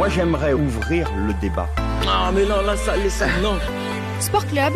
[0.00, 1.68] Moi, j'aimerais ouvrir le débat.
[2.08, 3.58] Ah, mais non, là, ça, les ça, non.
[4.18, 4.72] Sport Club.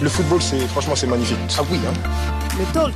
[0.00, 1.36] Le football, c'est franchement, c'est magnifique.
[1.58, 1.92] Ah oui, hein.
[2.58, 2.94] Le talk.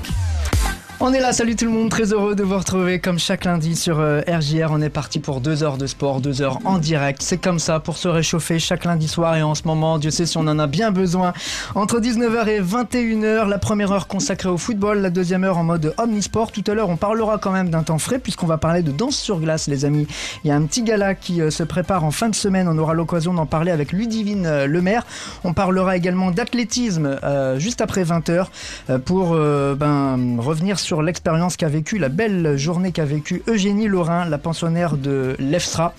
[1.03, 3.75] On est là, salut tout le monde, très heureux de vous retrouver comme chaque lundi
[3.75, 4.69] sur euh, RJR.
[4.71, 7.23] On est parti pour deux heures de sport, deux heures en direct.
[7.23, 10.27] C'est comme ça pour se réchauffer chaque lundi soir et en ce moment, Dieu sait
[10.27, 11.33] si on en a bien besoin.
[11.74, 15.95] Entre 19h et 21h, la première heure consacrée au football, la deuxième heure en mode
[15.97, 16.52] omnisport.
[16.52, 19.16] Tout à l'heure, on parlera quand même d'un temps frais puisqu'on va parler de danse
[19.16, 20.06] sur glace, les amis.
[20.45, 22.69] Il y a un petit gala qui euh, se prépare en fin de semaine.
[22.69, 25.06] On aura l'occasion d'en parler avec Ludivine euh, Lemaire.
[25.45, 28.48] On parlera également d'athlétisme euh, juste après 20h
[28.91, 34.24] euh, pour ben, revenir sur l'expérience qu'a vécue, la belle journée qu'a vécue Eugénie Laurin,
[34.24, 35.94] la pensionnaire de l'EFSRA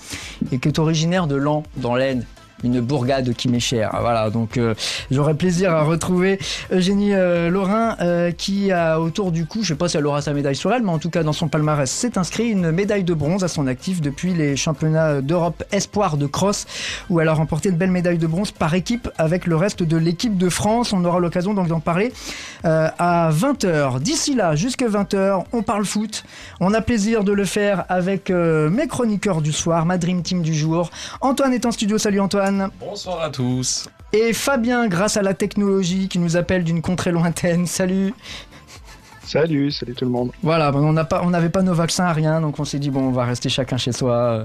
[0.51, 2.25] et qui est originaire de Lan, dans l'Aisne.
[2.63, 3.97] Une bourgade qui m'est chère.
[4.01, 4.73] Voilà, donc euh,
[5.09, 6.39] j'aurai plaisir à retrouver
[6.71, 7.49] Eugénie euh,
[8.01, 10.71] euh, qui a autour du cou, je sais pas si elle aura sa médaille sur
[10.73, 13.47] elle, mais en tout cas dans son palmarès, c'est inscrit une médaille de bronze à
[13.47, 16.65] son actif depuis les championnats d'Europe Espoir de cross
[17.09, 19.97] où elle a remporté une belle médaille de bronze par équipe avec le reste de
[19.97, 20.93] l'équipe de France.
[20.93, 22.11] On aura l'occasion donc d'en parler
[22.65, 23.99] euh, à 20h.
[23.99, 26.23] D'ici là, jusque 20h, on parle foot.
[26.59, 30.41] On a plaisir de le faire avec euh, mes chroniqueurs du soir, ma Dream Team
[30.41, 30.89] du jour.
[31.21, 32.50] Antoine est en studio, salut Antoine.
[32.79, 33.87] Bonsoir à tous.
[34.13, 37.65] Et Fabien, grâce à la technologie, qui nous appelle d'une contrée lointaine.
[37.67, 38.13] Salut.
[39.23, 40.31] Salut, salut tout le monde.
[40.43, 43.07] Voilà, on n'a pas, on n'avait pas nos vaccins, rien, donc on s'est dit bon,
[43.07, 44.43] on va rester chacun chez soi.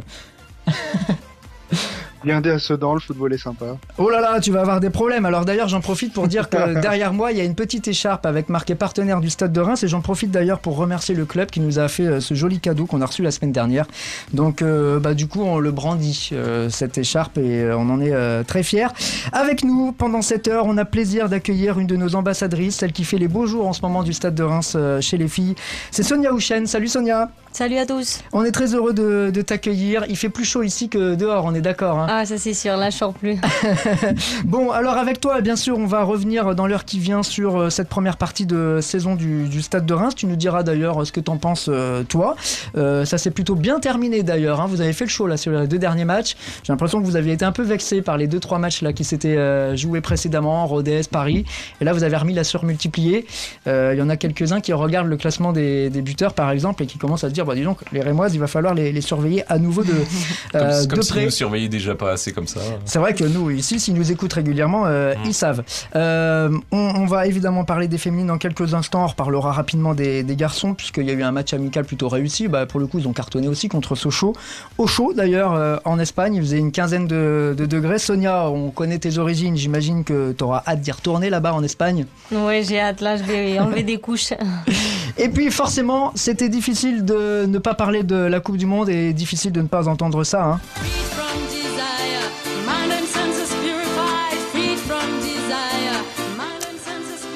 [2.27, 3.77] Blindé à Sedan, le football est sympa.
[3.98, 5.24] Oh là là, tu vas avoir des problèmes.
[5.27, 8.27] Alors d'ailleurs, j'en profite pour dire que derrière moi, il y a une petite écharpe
[8.27, 11.50] avec marqué partenaire du Stade de Reims et j'en profite d'ailleurs pour remercier le club
[11.50, 13.86] qui nous a fait euh, ce joli cadeau qu'on a reçu la semaine dernière.
[14.32, 18.00] Donc euh, bah, du coup, on le brandit, euh, cette écharpe, et euh, on en
[18.00, 18.88] est euh, très fiers.
[19.32, 23.04] Avec nous, pendant cette heure, on a plaisir d'accueillir une de nos ambassadrices, celle qui
[23.04, 25.54] fait les beaux jours en ce moment du Stade de Reims euh, chez les filles.
[25.92, 26.66] C'est Sonia Houchen.
[26.66, 27.30] Salut Sonia.
[27.52, 28.22] Salut à tous.
[28.34, 30.04] On est très heureux de, de t'accueillir.
[30.10, 31.98] Il fait plus chaud ici que dehors, on est d'accord.
[32.00, 33.36] hein Ah, ça c'est sûr, là je sors plus.
[34.45, 37.71] Bon, alors avec toi, bien sûr, on va revenir dans l'heure qui vient sur euh,
[37.71, 40.15] cette première partie de saison du, du Stade de Reims.
[40.15, 42.37] Tu nous diras d'ailleurs ce que t'en penses, euh, toi.
[42.77, 44.60] Euh, ça s'est plutôt bien terminé d'ailleurs.
[44.60, 44.66] hein.
[44.69, 46.37] Vous avez fait le show là sur les deux derniers matchs.
[46.62, 48.93] J'ai l'impression que vous aviez été un peu vexé par les deux trois matchs là
[48.93, 51.44] qui s'étaient euh, joués précédemment, Rodez, Paris.
[51.81, 53.27] Et là, vous avez remis la surmultipliée.
[53.66, 56.83] Euh, Il y en a quelques-uns qui regardent le classement des, des buteurs, par exemple,
[56.83, 58.93] et qui commencent à se dire, bah dis donc, les Rémoises, il va falloir les,
[58.93, 59.93] les surveiller à nouveau de,
[60.53, 61.25] Comme, euh, comme de si près.
[61.25, 62.61] nous surveillaient déjà pas assez comme ça.
[62.84, 65.19] C'est vrai que nous, ici, s'ils nous écoutent régulièrement, euh, Mm.
[65.27, 65.62] ils savent.
[65.94, 69.05] Euh, on, on va évidemment parler des féminines dans quelques instants.
[69.05, 72.49] On reparlera rapidement des, des garçons, puisqu'il y a eu un match amical plutôt réussi.
[72.49, 74.34] Bah, pour le coup, ils ont cartonné aussi contre Sochaux.
[74.78, 77.99] Au chaud, d'ailleurs, euh, en Espagne, il faisait une quinzaine de, de degrés.
[77.99, 79.56] Sonia, on connaît tes origines.
[79.56, 82.06] J'imagine que tu auras hâte d'y retourner là-bas en Espagne.
[82.33, 84.33] Ouais, j'ai hâte, là je vais enlever des couches.
[85.19, 89.12] Et puis, forcément, c'était difficile de ne pas parler de la Coupe du Monde et
[89.15, 90.45] difficile de ne pas entendre ça.
[90.45, 90.61] hein.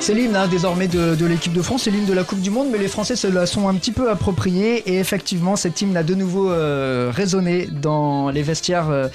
[0.02, 2.68] C'est l'hymne hein, désormais de, l'équipe de France, c'est l'hymne de la Coupe du Monde,
[2.72, 6.02] mais les Français se la sont un petit peu appropriés et effectivement cet hymne a
[6.02, 9.08] de nouveau euh, résonné dans les vestiaires euh,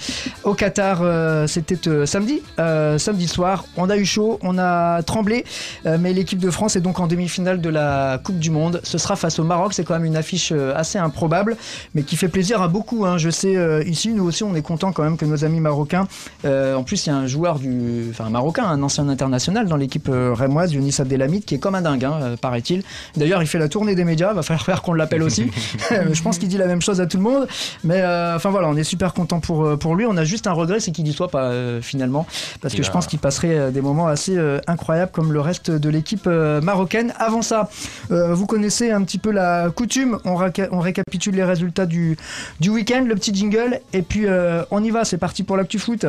[0.44, 1.00] au Qatar.
[1.02, 3.66] euh, C'était samedi, samedi soir.
[3.78, 5.44] On a eu chaud, on a tremblé,
[5.86, 8.80] mais l'équipe de France est donc en demi-finale de la Coupe du Monde.
[8.84, 11.58] Ce sera face au Maroc, c'est quand même une affiche assez improbable,
[11.96, 13.06] mais qui fait plaisir à beaucoup.
[13.06, 13.18] hein.
[13.18, 13.56] Je sais
[13.88, 16.08] ici, nous aussi, on est content quand même que nos amis marocains.
[16.46, 19.78] en plus, il y a un joueur du, enfin un marocain, un ancien international dans
[19.78, 22.84] l'équipe rémoise, Younis Abdelhamid, qui est comme un dingue, hein, euh, paraît-il.
[23.18, 24.34] D'ailleurs, il fait la tournée des médias.
[24.34, 25.50] Va falloir faire qu'on l'appelle aussi.
[25.90, 27.48] Je pense qu'il dit la même chose à tout le monde.
[27.84, 30.06] Mais euh, enfin voilà, on est super content pour euh, pour lui.
[30.06, 32.28] On a juste un regret, c'est qu'il y soit pas euh, finalement,
[32.62, 35.42] parce que Il je a- pense qu'il passerait des moments assez euh, incroyables comme le
[35.42, 37.14] reste de l'équipe euh, marocaine.
[37.18, 37.70] Avant ça,
[38.12, 40.20] euh, vous connaissez un petit peu la coutume.
[40.26, 42.18] On, récapitule les résultats du
[42.60, 45.06] du week-end, le petit jingle, et puis euh, on y va.
[45.06, 46.06] C'est parti pour l'actu foot.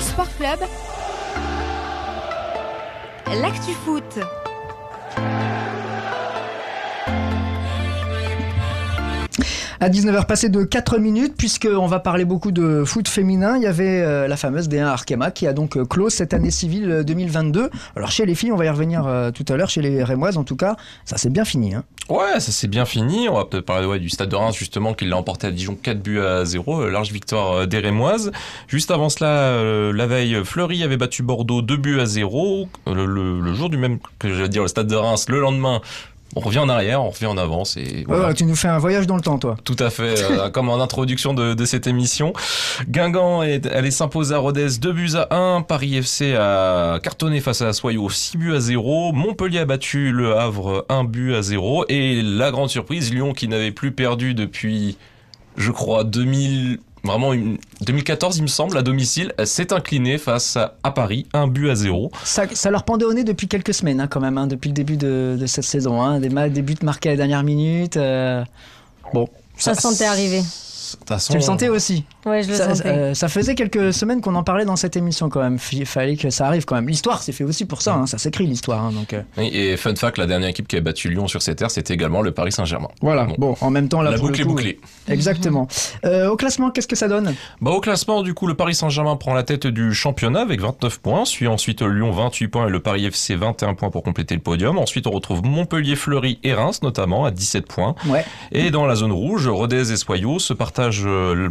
[0.00, 0.58] Sport Club.
[3.34, 4.47] L'actu foot.
[9.80, 13.66] À 19h passé de 4 minutes, puisqu'on va parler beaucoup de foot féminin, il y
[13.66, 17.04] avait euh, la fameuse D1 Arkema qui a donc euh, clos cette année civile euh,
[17.04, 17.70] 2022.
[17.94, 20.36] Alors chez les filles, on va y revenir euh, tout à l'heure, chez les Rémoises
[20.36, 21.74] en tout cas, ça c'est bien fini.
[21.76, 21.84] Hein.
[22.08, 23.28] Ouais, ça s'est bien fini.
[23.28, 26.02] On va peut-être parler du Stade de Reims justement qui l'a emporté à Dijon 4
[26.02, 28.32] buts à 0, euh, large victoire euh, des Rémoises.
[28.66, 32.68] Juste avant cela, euh, la veille, Fleury avait battu Bordeaux 2 buts à 0.
[32.88, 35.38] Euh, Le, le- le jour du même que j'allais dire le Stade de Reims, le
[35.38, 35.80] lendemain,
[36.36, 38.34] on revient en arrière, on revient en avance et voilà.
[38.34, 39.56] tu nous fais un voyage dans le temps, toi.
[39.64, 42.32] Tout à fait, euh, comme en introduction de, de cette émission.
[42.88, 45.62] Guingamp est allé s'imposer à Rodez 2 buts à 1.
[45.62, 49.12] Paris FC a cartonné face à Soyaux 6 buts à 0.
[49.12, 51.86] Montpellier a battu Le Havre 1 but à 0.
[51.88, 54.98] Et la grande surprise, Lyon qui n'avait plus perdu depuis,
[55.56, 56.78] je crois, 2000...
[57.08, 57.58] Vraiment, une...
[57.80, 62.10] 2014, il me semble, à domicile, s'est inclinée face à, Paris, un but à zéro.
[62.24, 64.74] Ça, ça leur pendait au nez depuis quelques semaines, hein, quand même, hein, depuis le
[64.74, 66.02] début de, de cette saison.
[66.02, 67.96] Hein, des, buts marqués à la dernière minute.
[67.96, 68.44] euh,
[69.12, 70.42] Bon, Ça se sentait arriver.
[71.28, 72.88] Tu le sentais aussi Ouais, je le ça, sentais.
[72.88, 75.58] euh, ça faisait quelques semaines qu'on en parlait dans cette émission quand même.
[75.72, 76.88] Il fallait que ça arrive quand même.
[76.88, 77.94] L'histoire, c'est fait aussi pour ça.
[77.94, 78.84] hein, ça s'écrit l'histoire.
[78.84, 81.54] hein, donc euh, Et fun fact, la dernière équipe qui a battu Lyon sur ses
[81.54, 82.88] terres, c'était également le Paris Saint-Germain.
[83.02, 83.24] voilà.
[83.24, 83.34] Bon.
[83.38, 84.80] Bon, en même temps, là, La pour boucle est le coup, bouclée.
[85.08, 85.68] Exactement.
[86.04, 87.34] Euh, au classement, qu'est-ce que ça donne?
[87.60, 90.98] Bah, au classement, du coup, le Paris Saint-Germain prend la tête du championnat avec 29
[91.00, 94.40] points, suit ensuite Lyon 28 points et le Paris FC 21 points pour compléter le
[94.40, 94.78] podium.
[94.78, 97.94] Ensuite, on retrouve Montpellier, Fleury et Reims notamment à 17 points.
[98.06, 98.24] Ouais.
[98.52, 101.50] Et dans la zone rouge, Rodez et Soyaux se partagent euh, le-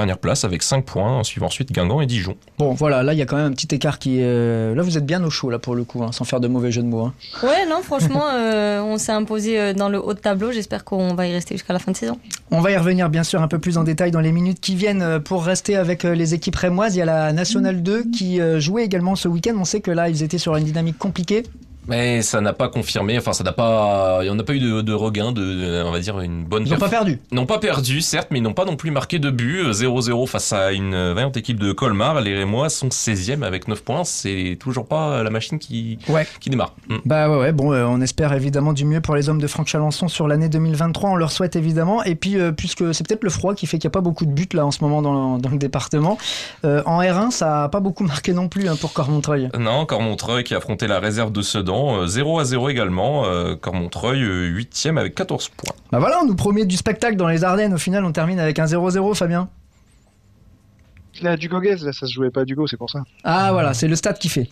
[0.00, 2.36] les dernières places avec 5 points, en suivant ensuite Guingamp et Dijon.
[2.58, 3.02] Bon, voilà.
[3.02, 4.18] Là, il y a quand même un petit écart qui.
[4.20, 4.24] est...
[4.24, 6.48] euh, Là, vous êtes bien au chaud là pour le coup, hein, sans faire de
[6.48, 7.04] mauvais jeu de mots.
[7.06, 7.14] hein.
[7.42, 10.52] Ouais, non, franchement, euh, on s'est imposé euh, dans le haut de tableau.
[10.52, 12.18] J'espère qu'on va y rester jusqu'à la fin de saison.
[12.50, 14.74] On va y revenir bien sûr un peu plus en détail dans les minutes qui
[14.74, 16.96] viennent pour rester avec les équipes rémoises.
[16.96, 19.54] Il y a la Nationale 2 qui jouait également ce week-end.
[19.58, 21.44] On sait que là, ils étaient sur une dynamique compliquée.
[21.90, 24.92] Mais ça n'a pas confirmé, enfin ça n'a pas, on n'a pas eu de, de
[24.92, 26.64] regain, de, de- on va dire une bonne.
[26.66, 27.20] Ils n'ont pas perdu.
[27.30, 29.60] Ils n'ont pas perdu, certes, mais ils n'ont pas non plus marqué de but.
[29.64, 32.20] Euh, 0-0 face à une euh, vaillante équipe de Colmar.
[32.20, 34.04] Les Rémois sont 16e avec 9 points.
[34.04, 36.26] C'est toujours pas la machine qui, Ouais.
[36.40, 36.74] qui démarre.
[36.88, 36.96] Mm.
[37.04, 37.52] Bah ouais, ouais.
[37.52, 40.48] Bon, euh, on espère évidemment du mieux pour les hommes de Franck Chalençon sur l'année
[40.48, 41.10] 2023.
[41.10, 42.04] On leur souhaite évidemment.
[42.04, 44.26] Et puis, euh, puisque c'est peut-être le froid qui fait qu'il n'y a pas beaucoup
[44.26, 46.18] de buts là en ce moment dans, dans le département,
[46.64, 49.48] euh, en R1, ça a pas beaucoup marqué non plus hein, pour Cormontreuil.
[49.58, 51.79] Non, encore Montreuil qui a affronté la réserve de Sedan.
[51.88, 53.24] Euh, 0 à 0 également.
[53.26, 55.74] Euh, Cormontreuil, 8e avec 14 points.
[55.92, 57.74] Bah voilà, on nous promet du spectacle dans les Ardennes.
[57.74, 59.48] Au final, on termine avec un 0-0, Fabien.
[61.22, 63.00] Là, du Goguez, là, ça se jouait pas du Go, c'est pour ça.
[63.24, 64.48] Ah voilà, c'est le stade qui fait.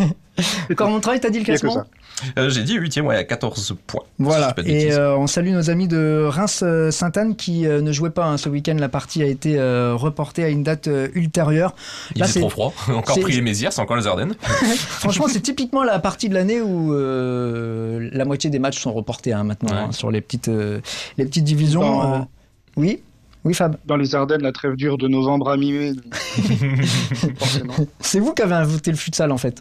[0.76, 1.84] Cormontreuil, t'as dit le classement.
[2.38, 4.02] Euh, J'ai dit 8e, ouais, à 14 points.
[4.18, 8.38] Voilà, et euh, on salue nos amis de Reims-Sainte-Anne qui euh, ne jouaient pas hein,
[8.38, 8.74] ce week-end.
[8.78, 11.74] La partie a été euh, reportée à une date euh, ultérieure.
[12.14, 12.74] Il là, faisait c'est- trop froid.
[12.94, 14.34] Encore pris les Mézières, c'est encore les Ardennes.
[14.40, 19.32] Franchement, c'est typiquement la partie de l'année où euh, la moitié des matchs sont reportés
[19.34, 19.82] hein, maintenant Ouais.
[19.88, 20.80] hein, sur les petites, euh,
[21.18, 21.80] les petites divisions.
[21.82, 22.18] Dans- euh.
[22.76, 23.02] Oui?
[23.44, 23.76] Oui, Fab?
[23.86, 25.92] Dans les Ardennes, la trêve dure de novembre à mi-mai.
[28.00, 29.60] C'est vous qui avez inventé le futsal en fait.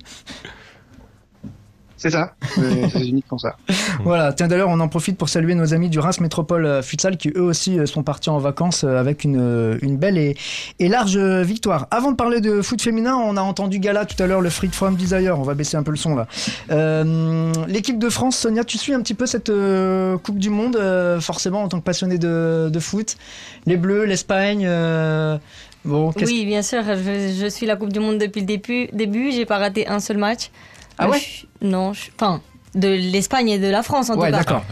[1.97, 2.35] C'est ça.
[2.55, 3.55] C'est uniquement ça.
[4.03, 7.15] Voilà, tiens d'ailleurs on en profite pour saluer nos amis du Reims Métropole euh, Futsal
[7.15, 10.35] qui eux aussi euh, sont partis en vacances euh, avec une, une belle et,
[10.79, 11.87] et large victoire.
[11.91, 14.73] Avant de parler de foot féminin, on a entendu Gala tout à l'heure, le Freak
[14.73, 16.27] From Desire, on va baisser un peu le son là.
[16.71, 20.75] Euh, L'équipe de France, Sonia, tu suis un petit peu cette euh, Coupe du Monde,
[20.75, 23.17] euh, forcément en tant que passionné de, de foot?
[23.65, 25.37] Les Bleus, l'Espagne, euh,
[25.83, 28.87] bon, Oui, bien sûr, je, je suis la Coupe du Monde depuis le début.
[28.93, 30.49] début J'ai pas raté un seul match.
[30.97, 32.41] Ah ouais je- Non, je- enfin,
[32.75, 34.43] de l'Espagne et de la France en Ouais, tout cas.
[34.43, 34.63] d'accord.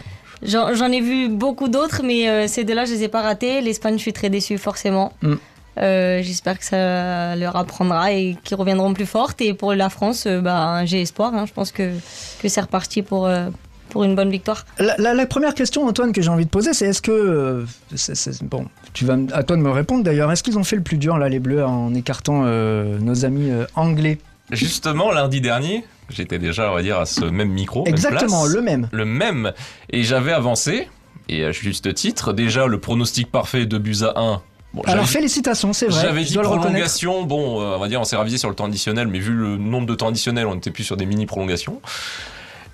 [0.42, 3.60] J'en ai vu beaucoup d'autres, mais euh, ces deux-là, je les ai pas ratés.
[3.62, 5.12] L'Espagne, je suis très déçue, forcément.
[5.22, 5.34] Mm.
[5.78, 9.40] Euh, J'espère que ça leur apprendra et qu'ils reviendront plus fortes.
[9.40, 11.34] Et pour la France, euh, bah, j'ai espoir.
[11.34, 11.46] hein.
[11.46, 11.92] Je pense que,
[12.40, 13.48] que c'est reparti pour, euh,
[13.88, 14.66] pour une bonne victoire.
[14.78, 17.10] La, la- la première question, Antoine, que j'ai envie de poser, c'est est-ce que.
[17.10, 17.64] euh,
[18.42, 20.30] bon, tu vas à toi de me répondre d'ailleurs.
[20.30, 23.50] Est-ce qu'ils ont fait le plus dur, là, les Bleus, en écartant euh, nos amis
[23.50, 24.18] euh, anglais?
[24.50, 27.84] Justement, lundi dernier, j'étais déjà, on va dire, à ce même micro.
[27.84, 28.54] même Exactement, place.
[28.54, 28.88] le même.
[28.92, 29.52] le même.
[29.90, 30.88] Et j'avais avancé,
[31.28, 34.42] et à juste titre, déjà le pronostic parfait de buts à 1.
[34.74, 36.02] Bon, Alors félicitations, c'est vrai.
[36.02, 39.06] J'avais dit prolongation, bon, euh, on va dire, on s'est ravisé sur le temps additionnel,
[39.06, 41.80] mais vu le nombre de temps additionnel, on n'était plus sur des mini-prolongations.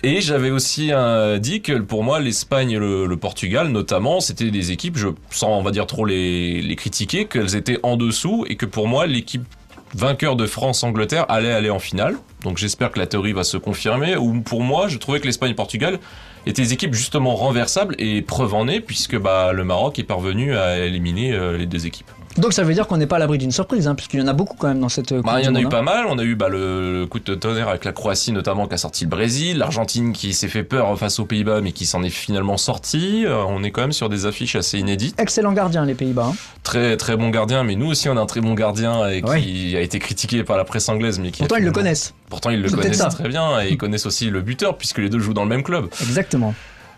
[0.03, 4.49] Et j'avais aussi euh, dit que pour moi, l'Espagne et le, le Portugal, notamment, c'était
[4.49, 8.45] des équipes, je, sans, on va dire, trop les, les critiquer, qu'elles étaient en dessous,
[8.49, 9.45] et que pour moi, l'équipe
[9.95, 12.17] vainqueur de France-Angleterre allait aller en finale.
[12.43, 14.15] Donc j'espère que la théorie va se confirmer.
[14.15, 15.99] Ou pour moi, je trouvais que l'Espagne et Portugal
[16.45, 20.55] étaient des équipes justement renversables et preuve en est, puisque bah, le Maroc est parvenu
[20.55, 22.09] à éliminer euh, les deux équipes.
[22.37, 24.27] Donc ça veut dire qu'on n'est pas à l'abri d'une surprise, hein, puisqu'il y en
[24.27, 25.11] a beaucoup quand même dans cette.
[25.11, 25.77] euh, Bah, il y en a eu Monde, hein.
[25.77, 26.05] pas mal.
[26.07, 29.03] On a eu bah, le coup de tonnerre avec la Croatie notamment qui a sorti
[29.03, 32.57] le Brésil, l'Argentine qui s'est fait peur face aux Pays-Bas mais qui s'en est finalement
[32.57, 33.25] sorti.
[33.25, 35.19] Euh, on est quand même sur des affiches assez inédites.
[35.19, 36.27] Excellent gardien, les Pays-Bas.
[36.31, 36.35] hein.
[36.63, 39.75] Très très bon gardien, mais nous aussi on a un très bon gardien et qui
[39.75, 42.13] a été critiqué par la presse anglaise, mais qui Pourtant, ils le connaissent.
[42.29, 45.19] Pourtant ils le connaissent très bien et ils connaissent aussi le buteur puisque les deux
[45.19, 45.89] jouent dans le même club.
[46.01, 46.53] Exactement.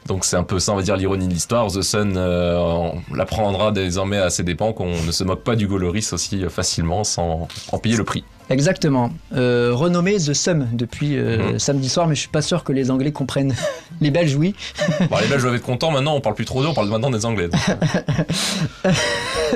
[0.07, 1.67] Donc c'est un peu ça, on va dire l'ironie de l'histoire.
[1.72, 5.67] The Sun euh, on l'apprendra désormais à ses dépens qu'on ne se moque pas du
[5.67, 8.24] Goloris aussi facilement sans en payer le prix.
[8.50, 9.10] Exactement.
[9.33, 11.60] Euh, renommé The Sum depuis euh, Mhm.
[11.60, 13.55] samedi soir, mais je suis pas sûr que les Anglais comprennent.
[14.01, 14.53] les Belges, oui.
[15.10, 17.10] Bon, les Belges doivent être contents maintenant, on parle plus trop d'eux, on parle maintenant
[17.10, 17.48] des Anglais.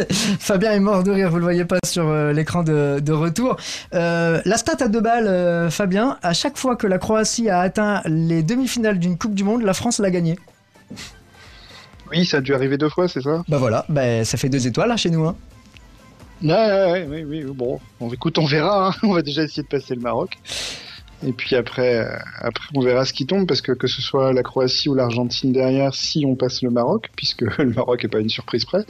[0.39, 3.57] Fabien est mort de rire, vous le voyez pas sur euh, l'écran de, de retour.
[3.93, 7.59] Euh, la stat à deux balles, euh, Fabien, à chaque fois que la Croatie a
[7.59, 10.37] atteint les demi-finales d'une Coupe du Monde, la France l'a gagné.
[12.11, 13.43] Oui, ça a dû arriver deux fois, c'est ça?
[13.49, 15.25] Bah voilà, bah, ça fait deux étoiles là, chez nous.
[15.25, 15.35] Hein.
[16.43, 18.89] Ouais, ouais, ouais, oui, oui, bon, on, écoute, on verra.
[18.89, 18.91] hein.
[19.03, 20.37] On va déjà essayer de passer le Maroc.
[21.23, 24.33] Et puis après, euh, après, on verra ce qui tombe, parce que que ce soit
[24.33, 28.19] la Croatie ou l'Argentine derrière, si on passe le Maroc, puisque le Maroc est pas
[28.19, 28.85] une surprise près,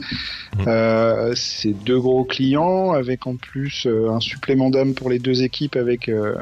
[0.58, 0.64] Mhm.
[0.68, 5.42] euh, c'est deux gros clients, avec en plus euh, un supplément d'âme pour les deux
[5.42, 6.36] équipes, avec euh,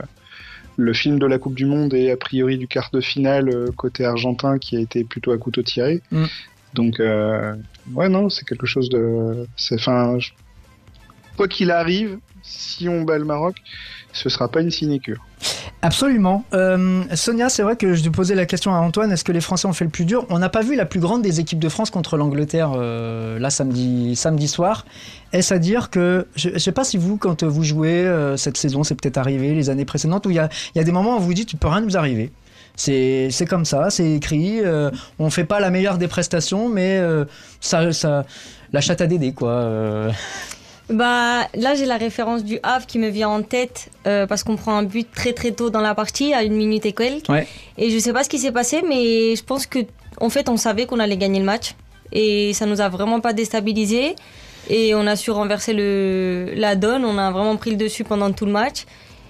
[0.77, 3.71] le film de la Coupe du Monde et a priori du quart de finale euh,
[3.77, 6.03] côté argentin qui a été plutôt à couteau tiré.
[6.11, 6.27] Mhm.
[6.75, 7.55] Donc, euh,
[7.95, 9.47] ouais, non, c'est quelque chose de.
[9.57, 10.33] c'est- Enfin, je-
[11.37, 13.57] quoi qu'il arrive, si on bat le Maroc,
[14.17, 15.19] ce sera pas une sinécure.
[15.83, 16.45] Absolument.
[16.55, 19.41] Euh, Sonia, c'est vrai que je te posais la question à Antoine, est-ce que les
[19.41, 20.27] Français ont fait le plus dur?
[20.31, 23.51] On n'a pas vu la plus grande des équipes de France contre l'Angleterre euh, là
[23.51, 24.87] samedi, samedi soir.
[25.33, 28.57] Est-ce à dire que, je ne sais pas si vous, quand vous jouez euh, cette
[28.57, 31.35] saison, c'est peut-être arrivé les années précédentes, où il y a, des moments où vous
[31.35, 32.33] dites, tu peux rien nous arriver.
[32.75, 34.61] C'est comme ça, c'est écrit.
[34.65, 37.01] euh, on fait pas la meilleure des prestations, mais
[37.61, 37.91] ça,
[38.73, 40.11] la chatte à Dédé, quoi.
[40.89, 44.55] Bah là j'ai la référence du Havre qui me vient en tête euh, parce qu'on
[44.55, 47.29] prend un but très très tôt dans la partie à une minute et quelques.
[47.29, 47.47] Ouais.
[47.77, 49.81] Et je sais pas ce qui s'est passé mais je pense que
[50.21, 51.75] en fait on savait qu'on allait gagner le match
[52.13, 54.15] et ça nous a vraiment pas déstabilisé
[54.69, 57.05] et on a su renverser le la donne.
[57.05, 58.85] On a vraiment pris le dessus pendant tout le match.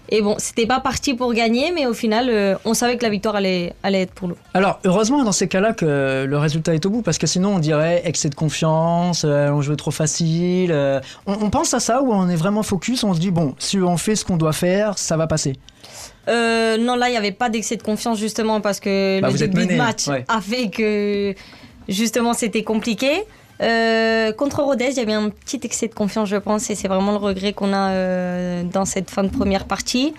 [0.08, 3.08] Et bon, c'était pas parti pour gagner, mais au final, euh, on savait que la
[3.10, 4.36] victoire allait, allait être pour nous.
[4.54, 7.58] Alors, heureusement dans ces cas-là que le résultat est au bout, parce que sinon on
[7.58, 10.70] dirait excès de confiance, euh, on joue trop facile.
[10.70, 13.54] euh, on, on pense à ça ou on est vraiment focus, on se dit, bon,
[13.58, 15.54] si on fait ce qu'on doit faire, ça va passer.
[16.28, 19.38] Euh, non, là, il n'y avait pas d'excès de confiance, justement, parce que Bah, le
[19.38, 20.24] début mené, de match ouais.
[20.28, 21.34] a fait que,
[21.88, 23.22] justement, c'était compliqué.
[23.62, 26.88] Euh, contre Rodez, il y avait un petit excès de confiance, je pense, et c'est
[26.88, 30.14] vraiment le regret qu'on a euh, dans cette fin de première partie.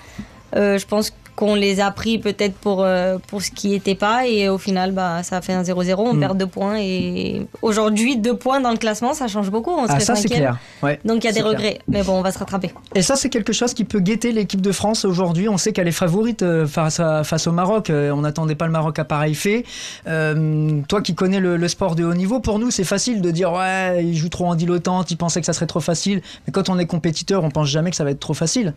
[0.55, 4.27] Euh, je pense qu'on les a pris peut-être pour, euh, pour ce qui n'était pas,
[4.27, 6.19] et au final, bah, ça a fait un 0-0, on Mm.
[6.19, 9.69] perd deux points, et aujourd'hui, deux points dans le classement, ça change beaucoup.
[9.71, 10.57] On Ah, ça c'est clair.
[10.81, 10.99] Ouais.
[11.05, 11.51] Donc il y a des clair.
[11.51, 12.71] regrets, mais bon, on va se rattraper.
[12.95, 15.47] Et ça, c'est quelque chose qui peut guetter l'équipe de France aujourd'hui.
[15.47, 17.89] On sait qu'elle est favorite euh, face, à- face au Maroc.
[17.91, 19.63] Euh, On n'attendait pas le Maroc à pareil fait.
[20.07, 23.29] Euh, toi qui connais le, le sport de haut niveau, pour nous, c'est facile de
[23.31, 26.21] dire ouais, ils jouent trop en dilettante, ils pensaient que ça serait trop facile.
[26.47, 28.73] Mais quand on est compétiteur, on pense jamais que ça va être trop facile.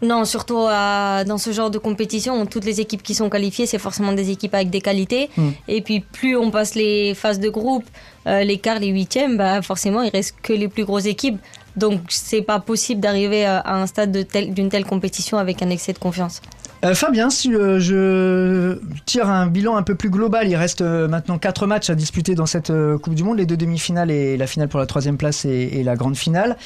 [0.00, 3.66] Non, surtout euh, dans ce genre de compétition où toutes les équipes qui sont qualifiées,
[3.66, 5.28] c'est forcément des équipes avec des qualités.
[5.36, 5.48] Mm.
[5.68, 7.84] Et puis plus on passe les phases de groupe,
[8.26, 11.38] euh, les quarts, les huitièmes, bah, forcément il reste que les plus grosses équipes.
[11.76, 14.16] Donc c'est pas possible d'arriver à à un stade
[14.54, 16.40] d'une telle compétition avec un excès de confiance.
[16.84, 21.08] Euh, Fabien, si euh, je tire un bilan un peu plus global, il reste euh,
[21.08, 24.46] maintenant quatre matchs à disputer dans cette Coupe du Monde, les deux demi-finales et la
[24.46, 26.56] finale pour la troisième place et, la grande finale.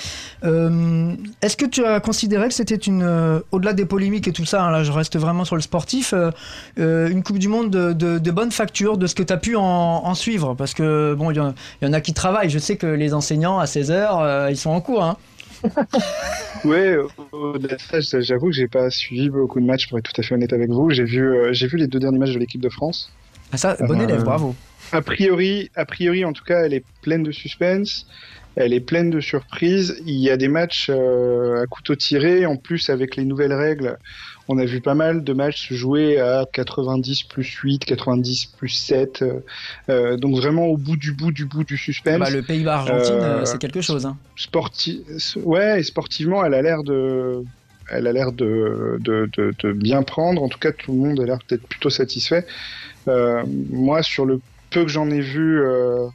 [0.42, 4.70] Est-ce que tu as considéré que c'était une, au-delà des polémiques et tout ça, hein,
[4.70, 6.14] là je reste vraiment sur le sportif,
[6.76, 10.54] une Coupe du Monde de, bonne facture, de ce que tu as pu en, suivre?
[10.54, 12.50] Parce que bon, il y, en- il y en a qui travaillent.
[12.50, 15.04] Je sais que les enseignants à 16h, ils sont en cours.
[15.04, 15.16] Hein.
[16.64, 16.96] Ouais,
[17.32, 20.20] au-delà de ça, ça, j'avoue que j'ai pas suivi beaucoup de matchs pour être tout
[20.20, 20.90] à fait honnête avec vous.
[20.90, 23.12] J'ai vu, euh, j'ai vu les deux derniers matchs de l'équipe de France.
[23.52, 24.54] Ah, ça, bon Euh, élève, bravo.
[24.92, 28.06] A priori, a priori, en tout cas, elle est pleine de suspense.
[28.56, 30.02] Elle est pleine de surprises.
[30.06, 32.44] Il y a des matchs euh, à couteau tiré.
[32.46, 33.96] En plus, avec les nouvelles règles,
[34.48, 38.68] on a vu pas mal de matchs se jouer à 90 plus 8, 90 plus
[38.68, 39.22] 7.
[39.22, 39.40] euh,
[39.88, 42.18] euh, donc vraiment au bout du bout du bout du suspense.
[42.18, 44.04] Bah, le Pays-Bas-Argentine, Euh, c'est quelque chose.
[44.06, 44.16] Hein.
[44.36, 45.04] Sporti...
[45.44, 47.42] Ouais, et sportivement, elle a l'air de,
[47.90, 50.42] elle a l'air de, de, de, de bien prendre.
[50.42, 52.44] En tout cas, tout le monde a l'air peut-être plutôt satisfait.
[53.08, 54.40] Euh, moi, sur le
[54.70, 56.06] peu que j'en ai vu, euh,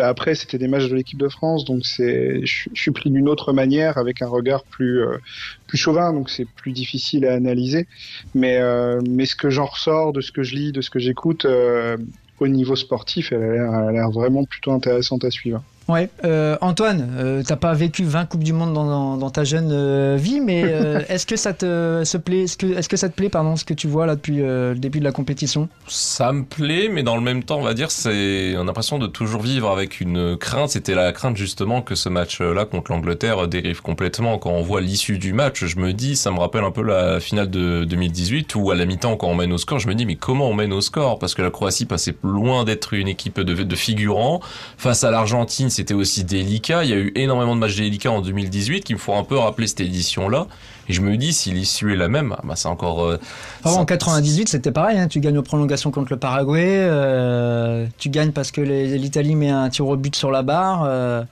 [0.00, 3.52] après, c'était des matchs de l'équipe de France, donc c'est, je, suis pris d'une autre
[3.52, 5.18] manière, avec un regard plus, euh,
[5.66, 7.86] plus chauvin, donc c'est plus difficile à analyser.
[8.34, 10.98] Mais, euh, mais ce que j'en ressors, de ce que je lis, de ce que
[10.98, 11.96] j'écoute, euh,
[12.40, 15.62] au niveau sportif, elle a l'air vraiment plutôt intéressante à suivre.
[15.88, 19.42] Ouais, euh, Antoine, euh, t'as pas vécu 20 coupes du monde dans, dans, dans ta
[19.42, 23.14] jeune euh, vie, mais euh, est-ce que ça te se plaît, est-ce que, ça te
[23.14, 25.68] plaît, pardon, ce que tu vois là depuis le début de la compétition?
[25.88, 28.98] Ça me plaît, mais dans le même temps, on va dire, c'est, on a l'impression
[28.98, 30.70] de toujours vivre avec une crainte.
[30.70, 34.38] C'était la crainte justement que ce match-là contre l'Angleterre dérive complètement.
[34.38, 37.18] Quand on voit l'issue du match, je me dis, ça me rappelle un peu la
[37.18, 40.06] finale de 2018 où à la mi-temps, quand on mène au score, je me dis,
[40.06, 41.18] mais comment on mène au score?
[41.18, 44.40] Parce que la Croatie passait loin d'être une équipe de, de figurants.
[44.78, 46.84] Face à l'Argentine, c'était aussi délicat.
[46.84, 49.36] Il y a eu énormément de matchs délicats en 2018 qui me font un peu
[49.36, 50.46] rappeler cette édition-là.
[50.88, 53.04] Et je me dis, si l'issue est la même, ah bah c'est encore.
[53.04, 53.18] euh,
[53.64, 58.08] En ça- 98, c'était pareil, hein, tu gagnes aux prolongations contre le Paraguay, euh, tu
[58.10, 60.82] gagnes parce que l'Italie met un tir au but sur la barre.
[60.84, 61.22] euh,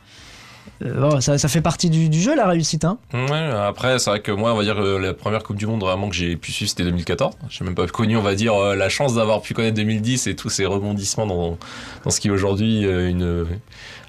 [0.82, 2.84] euh, bon, ça, ça fait partie du, du jeu, la réussite.
[2.86, 2.96] Hein.
[3.12, 5.80] Ouais, après, c'est vrai que moi, on va dire que la première Coupe du Monde
[5.80, 7.34] vraiment que j'ai pu suivre, c'était 2014.
[7.50, 10.48] J'ai même pas connu, on va dire, la chance d'avoir pu connaître 2010 et tous
[10.48, 11.58] ces rebondissements dans,
[12.04, 13.46] dans ce qui est aujourd'hui une,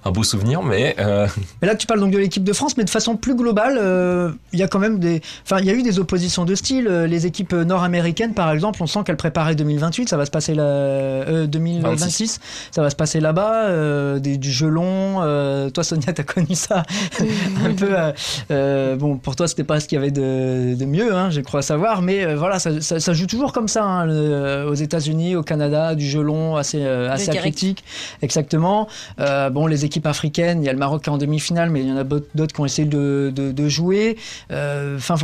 [0.04, 1.28] un beau souvenir, mais euh,
[1.62, 4.32] Mais là, tu parles donc de l'équipe de France, mais de façon plus globale, euh,
[4.54, 6.88] il y a quand même des, enfin, il y a eu des oppositions de style.
[6.90, 10.56] Euh, Les équipes nord-américaines, par exemple, on sent qu'elles préparaient 2028, ça va se passer
[10.56, 12.40] là, euh, 2026,
[12.72, 15.22] ça va se passer là-bas, euh, des- du jeu long.
[15.22, 16.84] euh, toi, Sonia, t'as connu ça
[17.66, 17.90] un peu.
[17.92, 18.12] euh,
[18.52, 21.42] euh, bon, pour toi, c'était pas ce qu'il y avait de, de mieux, hein, je
[21.42, 24.74] crois savoir, mais euh, voilà, ça, ça- ça joue toujours comme ça hein, le- aux
[24.74, 27.84] États-Unis, au Canada, du jeu long assez, euh, assez athlétique,
[28.22, 28.88] exactement.
[29.20, 31.82] Euh, bon, les équipes africaines, il y a le Maroc qui est en demi-finale, mais
[31.82, 34.18] il y en a d'autres qui ont essayé de, de- de jouer.
[34.52, 35.16] Euh, Enfin,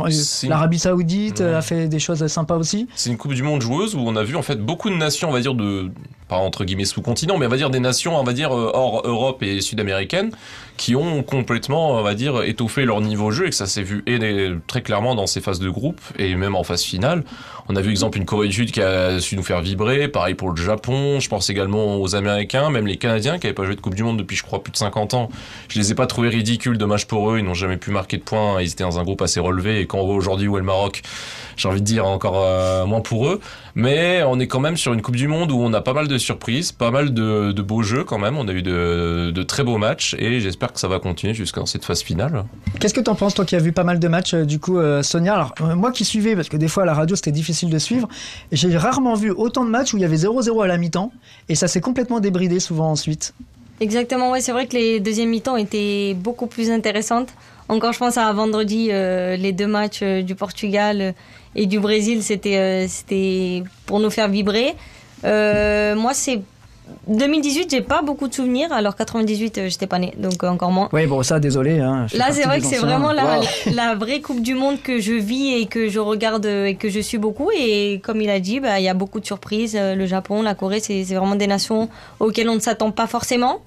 [0.48, 1.56] l'Arabie Saoudite euh, Ouais.
[1.56, 2.86] a fait des choses sympas aussi.
[2.94, 5.28] c'est une Coupe du Monde joueuse où on a vu en fait beaucoup de nations,
[5.28, 5.90] on va dire de
[6.28, 9.00] pas entre guillemets sous-continent, mais on va dire des nations, on va dire euh, hors
[9.06, 10.30] Europe et sud-américaine,
[10.76, 14.02] qui ont complètement, on va dire, étoffé leur niveau jeu et que ça s'est vu
[14.06, 14.18] et
[14.66, 17.24] très clairement dans ces phases de groupe et même en phase finale.
[17.70, 20.34] On a vu exemple une Corée du Sud qui a su nous faire vibrer, pareil
[20.34, 23.74] pour le Japon, je pense également aux Américains, même les Canadiens qui n'avaient pas joué
[23.74, 25.28] de Coupe du Monde depuis je crois plus de 50 ans.
[25.68, 28.22] Je les ai pas trouvés ridicules, dommage pour eux, ils n'ont jamais pu marquer de
[28.22, 29.80] points, ils étaient dans un groupe assez relevé.
[29.80, 31.02] Et quand on voit aujourd'hui où est le Maroc,
[31.58, 33.38] j'ai envie de dire encore euh, moins pour eux.
[33.78, 36.08] Mais on est quand même sur une Coupe du Monde où on a pas mal
[36.08, 38.36] de surprises, pas mal de, de beaux jeux quand même.
[38.36, 41.64] On a eu de, de très beaux matchs et j'espère que ça va continuer jusqu'à
[41.64, 42.44] cette phase finale.
[42.80, 44.78] Qu'est-ce que t'en penses, toi qui as vu pas mal de matchs, euh, du coup,
[44.78, 45.34] euh, Sonia?
[45.34, 47.78] Alors, euh, moi qui suivais, parce que des fois à la radio c'était difficile de
[47.78, 48.08] suivre,
[48.50, 51.12] j'ai rarement vu autant de matchs où il y avait 0-0 à la mi-temps,
[51.48, 53.32] et ça s'est complètement débridé souvent ensuite.
[53.78, 57.28] Exactement, ouais, c'est vrai que les deuxièmes mi-temps étaient beaucoup plus intéressantes.
[57.68, 61.12] Encore, je pense à vendredi, euh, les deux matchs euh, du Portugal euh,
[61.54, 64.74] et du Brésil, c'était euh, c'était pour nous faire vibrer.
[65.24, 66.40] Euh, moi, c'est
[67.06, 70.88] 2018, j'ai pas beaucoup de souvenirs, alors 98, euh, j'étais pas née, donc encore moins.
[70.94, 71.80] Oui, bon, ça, désolé.
[71.80, 73.44] Hein, Là, c'est vrai que c'est vraiment la, Wow.
[73.74, 77.00] la vraie Coupe du Monde que je vis et que je regarde et que je
[77.00, 77.50] suis beaucoup.
[77.54, 79.76] Et comme il a dit, bah, il y a beaucoup de surprises.
[79.78, 83.60] Le Japon, la Corée, c'est c'est vraiment des nations auxquelles on ne s'attend pas forcément,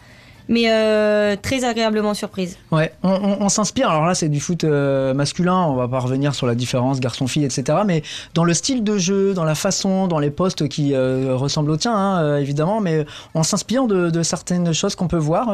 [0.52, 2.58] mais euh, très agréablement surprise.
[2.72, 3.90] Ouais, on, on- on s'inspire.
[3.90, 5.56] Alors là, c'est du foot euh, masculin.
[5.66, 7.80] On va pas revenir sur la différence garçon-fille, etc.
[7.86, 8.04] Mais
[8.36, 11.78] dans le style de jeu, dans la façon, dans les postes qui euh, ressemblent au
[11.78, 12.82] tien, hein, évidemment.
[12.82, 15.48] Mais on s'inspire de, de certaines choses qu'on peut voir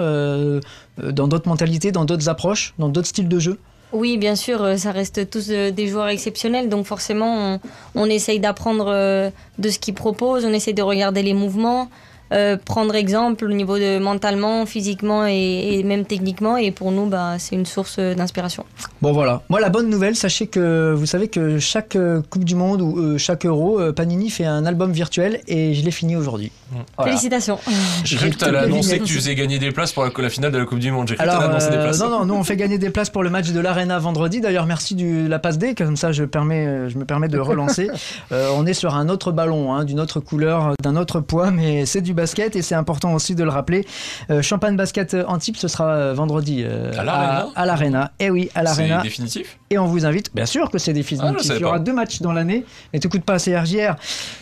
[0.98, 3.58] dans d'autres mentalités, dans d'autres approches, dans d'autres styles de jeu.
[3.94, 7.60] Oui, bien sûr, ça reste tous des joueurs exceptionnels, donc forcément, on,
[7.96, 8.88] on essaye d'apprendre
[9.58, 11.88] de ce qu'ils proposent, on essaye de regarder les mouvements,
[12.32, 17.36] euh, prendre exemple au niveau de mentalement, physiquement et, même techniquement, et pour nous, bah,
[17.40, 18.66] c'est une source d'inspiration.
[19.02, 19.42] Bon voilà.
[19.50, 22.98] Moi la bonne nouvelle, sachez que vous savez que chaque euh, Coupe du Monde ou
[22.98, 26.52] euh, chaque Euro, Panini fait un album virtuel et je l'ai fini aujourd'hui.
[26.98, 27.12] Voilà.
[27.12, 27.60] Félicitations.
[28.04, 30.30] J'ai cru que tu allais annoncer que tu faisais gagner des places pour la, la
[30.30, 31.08] finale de la Coupe du Monde.
[31.08, 32.00] J'ai cru que tu Alors, allais annoncer des euh, places.
[32.00, 34.42] non, non, nous on fait gagner des places pour le match de l'Arena vendredi.
[34.42, 37.40] D'ailleurs, merci de la passe D, comme ça je, permets, euh, je me permets de
[37.40, 37.90] relancer.
[38.32, 41.86] Euh, on est sur un autre ballon, hein, d'une autre couleur, d'un autre poids, mais
[41.86, 43.86] c'est du basket et c'est important aussi de le rappeler.
[44.30, 46.92] Euh, Champagne Basket Antibes, ce sera vendredi euh,
[47.56, 48.12] À l'Arena.
[48.20, 48.98] Eh oui, à l'Arena.
[48.98, 49.58] C'est définitif?
[49.70, 51.94] Et on vous invite, bien sûr que c'est des fils Ah, Il y aura deux
[51.94, 52.66] matchs dans l'année.
[52.94, 53.96] Et t'écoutes pas assez RJR.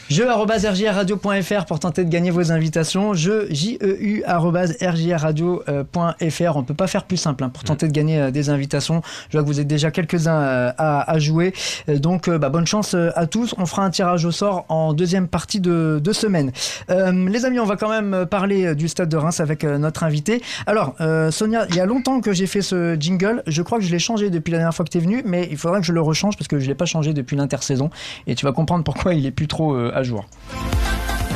[0.09, 3.13] Jeu rgrradio.fr pour tenter de gagner vos invitations.
[3.13, 6.57] Jeu JEU rgrradio.fr.
[6.57, 7.67] On peut pas faire plus simple hein, pour Mm.
[7.67, 9.01] tenter de gagner euh, des invitations.
[9.29, 11.53] Je vois que vous êtes déjà quelques-uns euh, à, à jouer.
[11.89, 13.55] Euh, Donc, euh, bah, bonne chance euh, à tous.
[13.57, 16.51] On fera un tirage au sort en deuxième partie de, de semaine.
[16.89, 19.63] Euh, les amis, on va quand même euh, parler euh, du stade de Reims avec
[19.63, 20.41] euh, notre invité.
[20.67, 23.43] Alors, euh, Sonia, il y a longtemps que j'ai fait ce jingle.
[23.47, 25.47] Je crois que je l'ai changé depuis la dernière fois que tu es venu, mais
[25.51, 27.89] il faudra que je le rechange parce que je l'ai pas changé depuis l'intersaison.
[28.27, 30.25] Et tu vas comprendre pourquoi il est plus trop euh, à jour.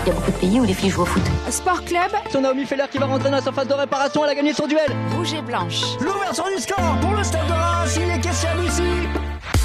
[0.05, 1.23] Il y a beaucoup de pays où les filles jouent au foot.
[1.49, 4.23] Sport Club, C'est Naomi Feller qui va rentrer dans la surface de réparation.
[4.23, 4.89] Elle a gagné son duel.
[5.15, 5.81] rouge et blanche.
[5.99, 7.97] L'ouverture du score pour le stade de Reims.
[8.01, 8.81] Il est question ici.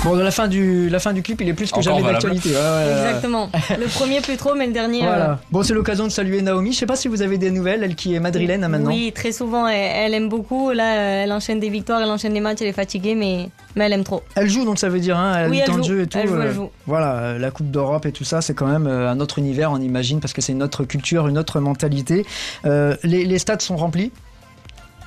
[0.05, 2.13] Bon, de la fin du, la fin du clip, il est plus que Encore jamais
[2.13, 2.51] d'actualité.
[2.51, 3.07] Ouais, ouais, ouais.
[3.07, 3.49] Exactement.
[3.81, 5.03] Le premier plus trop, mais le dernier.
[5.03, 5.39] euh, Voilà.
[5.51, 6.75] Bon, c'est l'occasion de saluer Naomi.
[6.75, 8.91] Je sais pas si vous avez des nouvelles, elle qui est madrilène hein, maintenant.
[8.91, 10.73] Oui, très souvent, elle, elle aime beaucoup.
[10.73, 13.95] Là, elle enchaîne des victoires, elle enchaîne des matchs, elle est fatiguée, mais, mais elle
[13.95, 14.23] aime trop.
[14.37, 15.89] Elle joue donc ça veut dire, hein, elle Oui, elle temps de joue.
[15.89, 16.19] jeu et tout.
[16.19, 16.71] Elle joue, elle euh, joue.
[16.87, 19.79] Voilà, euh, la Coupe d'Europe et tout ça, c'est quand même un autre univers, on
[19.81, 22.27] imagine, parce que c'est une autre culture, une autre mentalité.
[22.67, 24.13] Euh, les, les stades sont remplis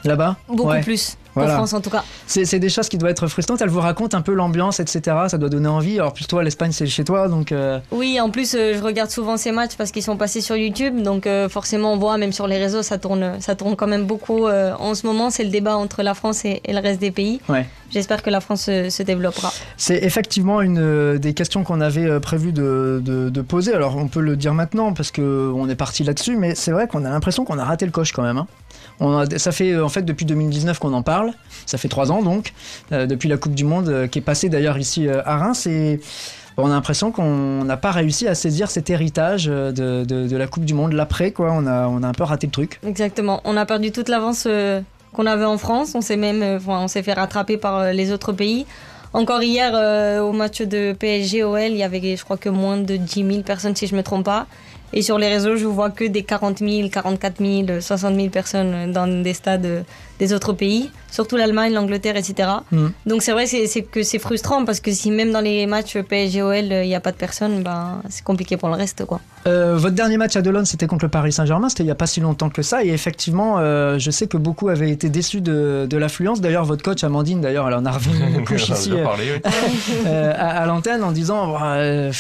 [0.04, 0.82] là-bas Beaucoup Ouais.
[0.82, 1.18] plus.
[1.36, 1.54] Voilà.
[1.54, 2.04] En France, en tout cas.
[2.26, 3.62] C'est des choses qui doivent être frustrantes.
[3.62, 5.16] Elle vous raconte un peu l'ambiance, etc.
[5.28, 6.00] Ça doit donner envie.
[6.00, 7.52] Alors, plus toi, l'Espagne, c'est chez toi, donc.
[7.52, 10.56] euh, Oui, en plus, euh, je regarde souvent ces matchs parce qu'ils sont passés sur
[10.56, 11.00] YouTube.
[11.04, 14.06] Donc, euh, forcément, on voit, même sur les réseaux, ça tourne, ça tourne quand même
[14.06, 14.48] beaucoup.
[14.48, 17.40] en ce moment, c'est le débat entre la France et, et le reste des pays.
[17.50, 17.68] Ouais.
[17.92, 19.54] J'espère que la France se développera.
[19.78, 23.76] C'est effectivement une des questions qu'on avait prévu de, de- de poser.
[23.76, 26.88] Alors on peut le dire maintenant parce que on est parti là-dessus, mais c'est vrai
[26.88, 28.38] qu'on a l'impression qu'on a raté le coche quand même.
[28.40, 28.48] hein.
[29.00, 31.32] On a- ça fait euh, en fait depuis 2019 qu'on en parle.
[31.66, 32.54] Ça fait trois ans donc
[32.92, 36.00] euh, depuis la Coupe du Monde euh, qui est passée d'ailleurs ici à Reims et
[36.58, 39.72] on a l'impression qu'on n'a pas réussi à saisir cet héritage de,
[40.04, 41.52] de- la Coupe du Monde l'après quoi.
[41.54, 42.80] On a on a un peu raté le truc.
[42.88, 43.42] Exactement.
[43.44, 44.48] On a perdu toute l'avance
[45.14, 45.92] qu'on avait en France.
[45.94, 48.66] On s'est même, on s'est fait rattraper par les autres pays.
[49.14, 49.74] Encore hier,
[50.24, 53.76] au match de PSG-OL, il y avait, je crois que moins de 10 000 personnes,
[53.76, 54.48] si je me trompe pas.
[54.93, 58.91] Et sur les réseaux, je vois que des 40 000, 44 000, 60 000 personnes
[58.91, 59.84] dans des stades euh,
[60.20, 62.50] des autres pays, surtout l'Allemagne, l'Angleterre, etc.
[62.72, 62.92] Mhm.
[63.06, 66.72] Donc c'est vrai c'est- que c'est frustrant parce que si même dans les matchs PSG-OL,
[66.72, 69.06] euh, il n'y a pas de personnes, ben, c'est compliqué pour le reste.
[69.06, 69.20] quoi.
[69.46, 71.96] Euh, votre dernier match à Delon, c'était contre le Paris Saint-Germain, c'était il n'y a
[71.96, 72.84] pas si longtemps que ça.
[72.84, 76.42] Et effectivement, euh, je sais que beaucoup avaient été déçus de, de l'affluence.
[76.42, 79.42] D'ailleurs, votre coach, Amandine, d'ailleurs, elle en a revenu a ici euh, oui.
[80.06, 82.12] à, à l'antenne en disant Bah, euh,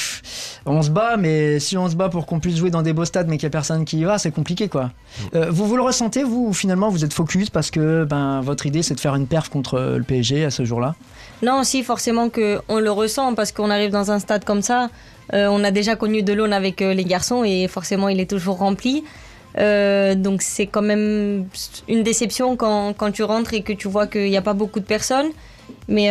[0.65, 3.05] on se bat, mais si on se bat pour qu'on puisse jouer dans des beaux
[3.05, 4.91] stades, mais qu'il n'y a personne qui y va, c'est compliqué quoi.
[5.35, 8.65] Euh, vous, vous le ressentez, vous, ou finalement vous êtes focus parce que ben, votre
[8.65, 10.95] idée c'est de faire une perf contre euh, le PSG à ce jour-là?
[11.41, 14.89] Non, si, forcément que on le ressent parce qu'on arrive dans un stade comme ça.
[15.33, 18.57] euh, on a déjà connu Delon avec euh, les garçons et forcément il est toujours
[18.57, 19.03] rempli.
[19.55, 21.45] Donc c'est quand même
[21.87, 24.79] une déception quand, quand tu rentres et que tu vois qu'il n'y a pas beaucoup
[24.79, 25.29] de personnes.
[25.87, 26.09] Mais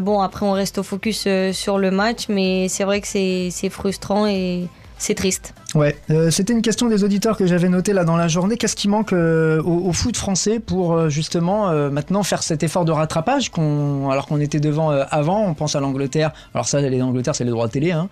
[0.00, 4.26] bon, après on reste au focus sur le match, mais c'est vrai que c'est frustrant
[4.26, 5.54] et c'est triste.
[5.74, 8.56] Ouais, euh, c'était une question des auditeurs que j'avais notée là dans la journée.
[8.56, 12.84] Qu'est-ce qui manque euh, au, au foot français pour euh, justement maintenant faire cet effort
[12.84, 15.44] de rattrapage qu'on, alors qu'on était devant avant?
[15.44, 16.32] On pense à l'Angleterre.
[16.54, 18.08] Alors ça, l'Angleterre, c'est les droits de télé, hein.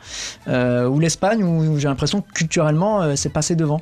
[0.47, 3.81] Ou l'Espagne, où, où j'ai l'impression que culturellement, c'est passé devant.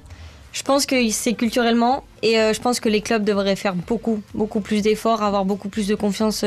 [0.52, 4.60] Je pense que c'est culturellement et je pense que les clubs devraient faire beaucoup, beaucoup
[4.60, 6.44] plus d'efforts, avoir beaucoup plus de confiance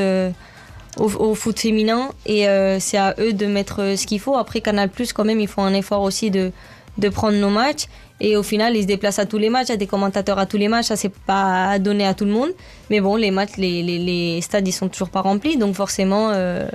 [1.00, 4.36] au, foot féminin et euh, c'est à eux de mettre euh, ce qu'il faut.
[4.36, 6.52] Après Canal Plus quand même ils font un effort aussi de,
[6.98, 7.88] de prendre nos matchs
[8.20, 10.40] et au final ils se déplacent à tous les matchs, il y a des commentateurs
[10.40, 12.50] à tous les matchs, ça c'est pas donné à tout le monde.
[12.90, 16.32] Mais bon les matchs, les, les, les stades ils sont toujours pas remplis donc forcément
[16.32, 16.68] euh,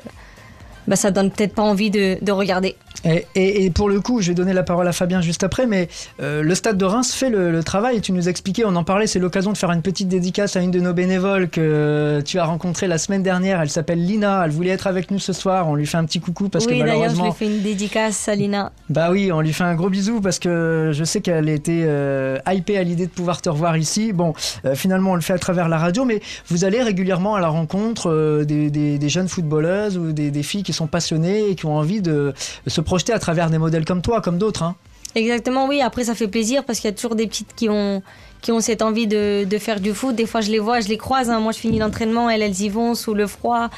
[0.89, 2.77] bah, ça donne peut-être pas envie de, de regarder.
[3.05, 5.67] Et, et- et pour le coup, je vais donner la parole à Fabien juste après,
[5.67, 5.89] mais
[6.21, 9.07] euh, le Stade de Reims fait le, le travail tu nous expliquais, on en parlait,
[9.09, 12.45] c'est l'occasion de faire une petite dédicace à une de nos bénévoles que tu as
[12.45, 13.61] rencontrée la semaine dernière.
[13.61, 15.69] Elle s'appelle Lina, elle voulait être avec nous ce soir.
[15.69, 17.25] On lui fait un petit coucou parce oui que d'ailleurs je malheureusement.
[17.27, 18.73] lui fais une dédicace à Lina.
[18.89, 22.39] Bah oui, on lui fait un gros bisou parce que je sais qu'elle était euh,
[22.51, 24.13] hypée à l'idée de pouvoir te revoir ici.
[24.13, 24.33] Bon,
[24.65, 27.49] euh, finalement, on le fait à travers la radio, mais vous allez régulièrement à la
[27.49, 31.55] rencontre euh, des, des- des jeunes footballeuses ou des, des filles qui sont passionnées et
[31.55, 32.33] qui ont envie de
[32.67, 34.63] se projeter à travers des modèles comme toi, comme d'autres.
[34.63, 34.75] Hein.
[35.15, 35.81] Exactement, oui.
[35.83, 38.03] Après, ça fait plaisir parce qu'il y a toujours des petites qui ont,
[38.41, 40.17] qui ont cette envie de, de faire du foot.
[40.17, 41.29] Des fois, je les vois, je les croise.
[41.29, 41.39] hein.
[41.41, 43.69] Moi, je finis l'entraînement, elles, elles y vont sous le froid.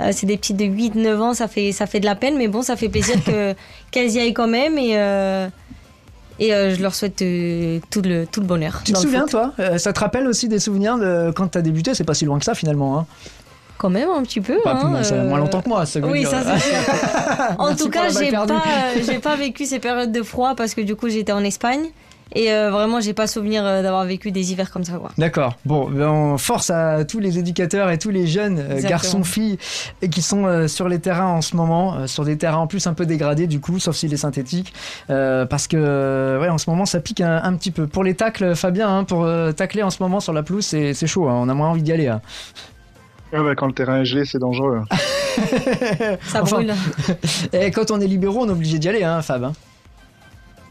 [0.00, 2.36] Euh, c'est des petites de 8, 9 ans, ça fait, ça fait de la peine.
[2.36, 3.54] Mais bon, ça fait plaisir que,
[3.90, 4.78] qu'elles y aillent quand même.
[4.78, 5.48] Et, euh,
[6.38, 8.82] et euh, je leur souhaite euh, tout, le, tout le bonheur.
[8.84, 9.30] Tu te souviens, foot.
[9.30, 9.52] toi?
[9.58, 11.94] Euh, Ça te rappelle aussi des souvenirs de quand tu as débuté?
[11.94, 12.98] C'est pas si loin que ça, finalement.
[13.00, 13.06] Hein.
[13.78, 14.58] Quand même, un petit peu.
[14.62, 16.30] Pas hein, plus- ça a euh, moins longtemps que moi, ça veut Oui, dire.
[16.30, 16.78] ça c'est sûr.
[17.58, 18.46] en Merci tout cas, j'ai pas,
[19.06, 21.86] j'ai pas vécu ces périodes de froid parce que du coup, j'étais en Espagne.
[22.36, 24.94] Et euh, vraiment, j'ai pas souvenir euh, d'avoir vécu des hivers comme ça.
[25.18, 25.54] D'accord.
[25.66, 29.56] Bon, ben, force à tous les éducateurs et tous les jeunes euh, garçons, filles
[30.10, 32.94] qui sont euh, sur les terrains en ce moment, sur des terrains en plus un
[32.94, 34.72] peu dégradés du coup, sauf s'il est synthétique,
[35.06, 37.86] parce que ouais, en ce moment ça pique un, un petit peu.
[37.86, 41.06] Pour les tacles, Fabien, hein, pour tacler en ce moment sur la pelouse, c'est c'est
[41.06, 41.28] chaud.
[41.28, 42.08] hein, on a moins envie d'y aller.
[42.08, 42.20] hein.
[43.36, 44.80] Ah bah, quand le terrain est gelé, c'est dangereux.
[46.22, 46.74] Ça Enfin, brûle.
[47.52, 49.44] Et quand on est libéraux, on est obligé d'y aller, hein, Fab.
[49.44, 49.52] hein.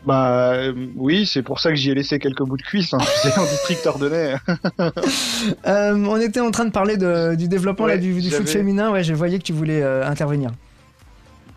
[0.05, 2.93] Bah euh, oui, c'est pour ça que j'y ai laissé quelques bouts de cuisse.
[2.93, 4.35] Hein, tu sais, en district ordonnais.
[5.67, 8.91] Euh, on était en train de parler de- du développement là, du, du foot féminin.
[8.91, 10.51] Ouais, je voyais que tu voulais euh, intervenir.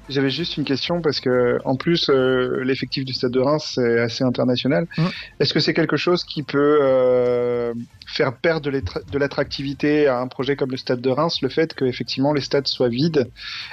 [0.09, 3.99] J'avais juste une question parce que en plus euh, l'effectif du Stade de Reims c'est
[3.99, 4.87] assez international.
[4.97, 5.07] Mm.
[5.40, 7.75] Est-ce que c'est quelque chose qui peut euh,
[8.07, 11.49] faire perdre de l'attra- de l'attractivité à un projet comme le Stade de Reims, le
[11.49, 13.29] fait que effectivement les stades soient vides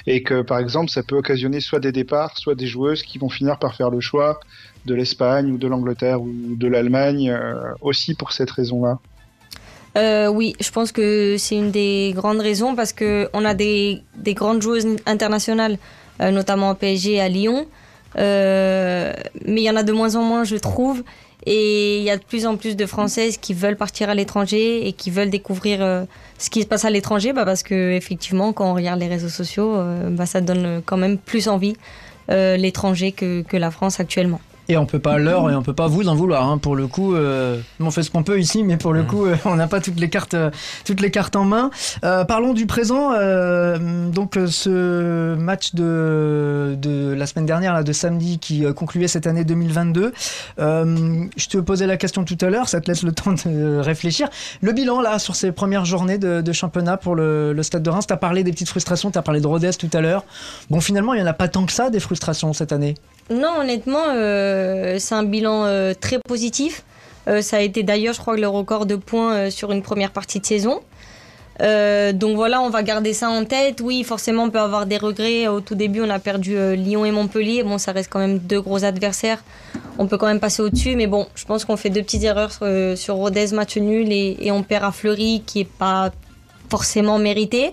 [0.07, 3.29] et que par exemple ça peut occasionner soit des départs, soit des joueuses qui vont
[3.29, 4.39] finir par faire le choix
[4.85, 8.97] de l'Espagne ou de l'Angleterre ou de l'Allemagne euh, aussi pour cette raison-là?
[9.95, 14.01] Euh, oui, je pense que c'est une des grandes raisons parce que on a des,
[14.15, 15.77] des grandes joueuses internationales,
[16.19, 17.65] notamment au PSG et à Lyon.
[18.17, 19.13] Euh,
[19.45, 21.03] mais il y en a de moins en moins, je trouve.
[21.45, 24.87] Et il y a de plus en plus de Françaises qui veulent partir à l'étranger
[24.87, 26.05] et qui veulent découvrir euh,
[26.37, 29.29] ce qui se passe à l'étranger, bah, parce que effectivement, quand on regarde les réseaux
[29.29, 31.75] sociaux, euh, bah, ça donne quand même plus envie
[32.31, 34.39] euh, l'étranger que la France actuellement.
[34.69, 36.47] Et on peut pas leur et on peut pas vous en vouloir.
[36.49, 36.57] hein.
[36.57, 39.35] Pour le coup, euh, on fait ce qu'on peut ici, mais pour le coup, euh,
[39.45, 40.51] on n'a pas toutes les cartes, euh,
[40.85, 41.69] toutes les cartes en main.
[42.01, 43.11] Parlons du présent.
[44.11, 49.43] donc ce match de, de la semaine dernière, là, de samedi, qui concluait cette année
[49.43, 50.13] 2022.
[50.59, 53.79] Euh, je te posais la question tout à l'heure, ça te laisse le temps de
[53.79, 54.29] réfléchir.
[54.61, 57.89] Le bilan là sur ces premières journées de, de championnat pour le, le Stade de
[57.89, 58.07] Reims.
[58.07, 60.23] T'as parlé des petites frustrations, t'as parlé de Rodez tout à l'heure.
[60.69, 62.95] Bon, finalement, il y en a pas tant que ça des frustrations cette année.
[63.29, 66.83] Non, honnêtement, euh, c'est un bilan euh, très positif.
[67.27, 70.39] Euh, ça a été d'ailleurs, je crois, le record de points sur une première partie
[70.39, 70.81] de saison.
[71.59, 73.79] Donc voilà, on va garder ça en tête.
[73.81, 75.47] Oui, forcément, on peut avoir des regrets.
[75.47, 77.63] Au tout début, on a perdu Lyon et Montpellier.
[77.63, 79.41] Bon, ça reste quand même deux gros adversaires.
[79.97, 80.97] On peut quand même passer au-dessus.
[80.97, 84.51] Mais bon, je pense qu'on fait deux petites erreurs sur, sur Rodez, match nul, et,
[84.51, 86.11] on perd à Fleury, qui est pas
[86.69, 87.71] forcément mérité.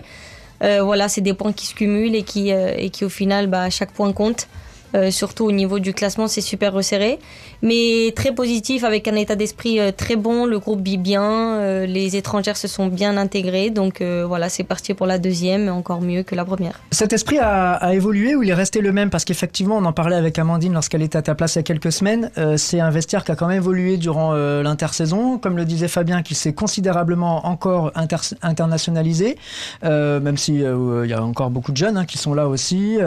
[0.61, 3.91] Voilà, c'est des points qui se cumulent et qui, et qui au final, bah, chaque
[3.91, 4.47] point compte.
[4.95, 7.19] Euh, surtout au niveau du classement, c'est super resserré.
[7.61, 10.45] Mais très positif, avec un état d'esprit euh, très bon.
[10.45, 11.23] Le groupe vit bien,
[11.59, 13.69] euh, les étrangères se sont bien intégrées.
[13.69, 16.79] Donc voilà, c'est parti pour la deuxième, encore mieux que la première.
[16.91, 19.09] Cet esprit a, évolué ou il est resté le même?
[19.09, 21.63] Parce qu'effectivement, on en parlait avec Amandine lorsqu'elle était à ta place il y a
[21.63, 22.31] quelques semaines.
[22.57, 25.37] C'est un vestiaire qui a quand même évolué durant l'intersaison.
[25.37, 29.37] Comme le disait Fabien, qui s'est considérablement encore inter- internationalisé,
[29.83, 32.97] même si euh, il y a encore beaucoup de jeunes hein, qui sont là aussi.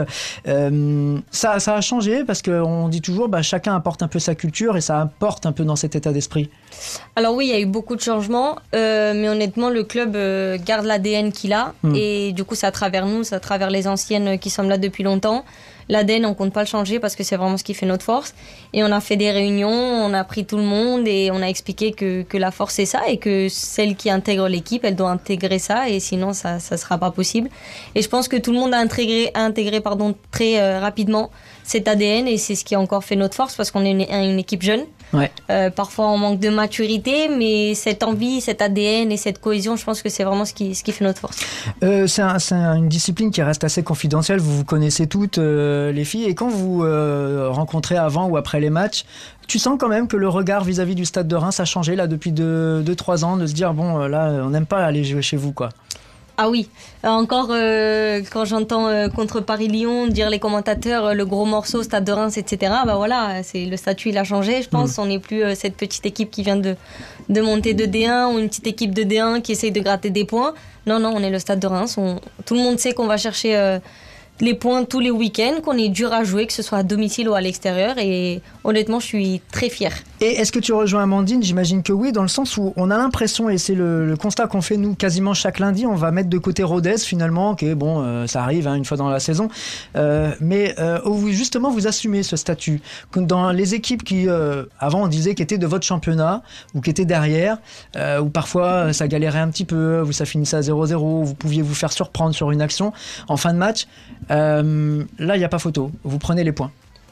[0.47, 4.33] Euh, ça, ça a changé parce qu'on dit toujours, bah, chacun apporte un peu sa
[4.33, 6.49] culture et ça apporte un peu dans cet état d'esprit.
[7.17, 10.57] Alors oui, il y a eu beaucoup de changements, euh, mais honnêtement, le club euh,
[10.63, 11.73] garde l'ADN qu'il a.
[11.83, 11.95] Mm.
[11.95, 14.77] Et du coup, c'est à travers nous, c'est à travers les anciennes qui sont là
[14.77, 15.43] depuis longtemps.
[15.87, 18.33] L'ADN, on compte pas le changer parce que c'est vraiment ce qui fait notre force.
[18.73, 21.45] Et on a fait des réunions, on a pris tout le monde et on a
[21.45, 25.11] expliqué que, que la force c'est ça et que celle qui intègre l'équipe, elle doit
[25.11, 27.49] intégrer ça et sinon ça ça sera pas possible.
[27.93, 31.29] Et je pense que tout le monde a intégré, a intégré pardon très euh, rapidement
[31.65, 34.01] cet ADN et c'est ce qui a encore fait notre force parce qu'on est une,
[34.01, 34.81] une équipe jeune.
[35.13, 35.31] Ouais.
[35.49, 39.83] Euh, parfois on manque de maturité, mais cette envie, cet ADN et cette cohésion, je
[39.85, 41.37] pense que c'est vraiment ce qui, ce qui fait notre force.
[41.83, 44.39] Euh, c'est un- c'est un- une discipline qui reste assez confidentielle.
[44.39, 46.25] Vous vous connaissez toutes, euh, les filles.
[46.25, 46.81] Et quand vous
[47.51, 49.05] rencontrez avant ou après les matchs,
[49.47, 52.07] tu sens quand même que le regard vis-à-vis du stade de Reims a changé là
[52.07, 55.51] depuis 2-3 ans, de se dire bon, là, on n'aime pas aller jouer chez vous,
[55.53, 55.69] quoi.
[56.37, 56.67] Ah oui,
[57.05, 61.81] Euh, encore euh, quand j'entends euh, contre Paris-Lyon dire les commentateurs euh, le gros morceau,
[61.81, 62.73] Stade de Reims, etc.
[62.85, 64.97] Bah voilà, c'est le statut il a changé, je pense.
[64.97, 66.75] On n'est plus cette petite équipe qui vient de
[67.29, 70.25] de monter de D1 ou une petite équipe de D1 qui essaye de gratter des
[70.25, 70.53] points.
[70.85, 71.95] Non non, on est le Stade de Reims.
[71.97, 73.79] On- tout le monde sait qu'on va chercher
[74.41, 77.29] les points tous les week-ends, qu'on est dur à jouer, que ce soit à domicile
[77.29, 77.97] ou à l'extérieur.
[77.97, 79.93] Et honnêtement, je suis très fière.
[80.21, 81.43] Et est-ce que tu rejoins Amandine?
[81.43, 84.61] J'imagine que oui, dans le sens où on a l'impression, et c'est le, constat qu'on
[84.61, 88.25] fait nous quasiment chaque lundi, on va mettre de côté Rodez finalement, ok, bon, euh,
[88.25, 89.49] ça arrive hein, une fois dans la saison,
[89.95, 92.81] Euh, mais euh, justement vous assumez ce statut.
[93.15, 96.41] Dans les équipes qui, euh, avant on disait, qui étaient de votre championnat,
[96.73, 97.57] ou qui étaient derrière,
[98.21, 101.61] où parfois ça galérait un petit peu, où ça finissait à 0-0, où vous pouviez
[101.61, 102.93] vous faire surprendre sur une action
[103.27, 103.87] en fin de match,
[104.29, 104.63] là
[105.19, 106.71] il n'y a pas photo, vous prenez les points.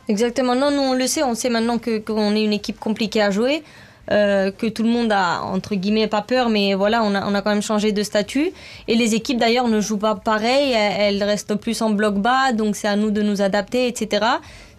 [0.10, 0.56] Exactement.
[0.56, 3.32] Non, nous on le sait, on sait maintenant que qu'on est une équipe compliquée à
[3.32, 3.64] jouer,
[4.12, 7.34] euh, que tout le monde a entre guillemets pas peur, mais voilà, on a, on
[7.34, 8.52] a quand même changé de statut.
[8.90, 12.52] Et les équipes d'ailleurs ne jouent pas pareil, elles, elles restent plus en bloc bas,
[12.52, 14.26] donc c'est à nous de nous adapter, etc.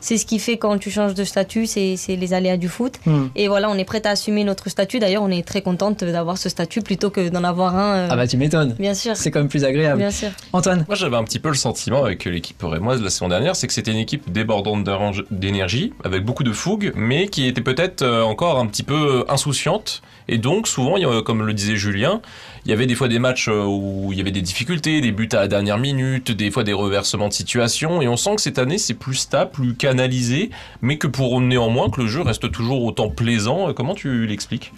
[0.05, 3.01] C'est ce qui fait quand tu changes de statut, c'est les aléas du foot.
[3.07, 3.29] Hmm.
[3.37, 4.99] Et voilà, on est prête à assumer notre statut.
[4.99, 7.95] D'ailleurs, on est très contente d'avoir ce statut plutôt que d'en avoir un.
[7.97, 9.17] euh, Ah bah tu m'étonnes, Bien sûr.
[9.17, 10.01] c'est quand même plus agréable.
[10.01, 10.29] Bien sûr.
[10.53, 13.67] Antoine Moi, j'avais un petit peu le sentiment avec l'équipe rémoise la saison dernière, c'est
[13.67, 14.85] que c'était une équipe débordante
[15.31, 20.03] d'énergie, avec beaucoup de fougue, mais qui était peut-être euh, encore un petit peu insouciante.
[20.29, 22.21] Et donc, souvent, il y a, comme le disait Julien,
[22.65, 25.13] il y avait des fois des matchs euh, où il y avait des difficultés, des
[25.13, 28.01] buts à la dernière minute, des fois des reversements de situation.
[28.01, 30.51] Et on sent que cette année, c'est plus stable, plus canalisé,
[30.81, 33.69] mais que pour néanmoins que le jeu reste toujours autant plaisant.
[33.69, 34.73] Euh, Comment tu l'expliques?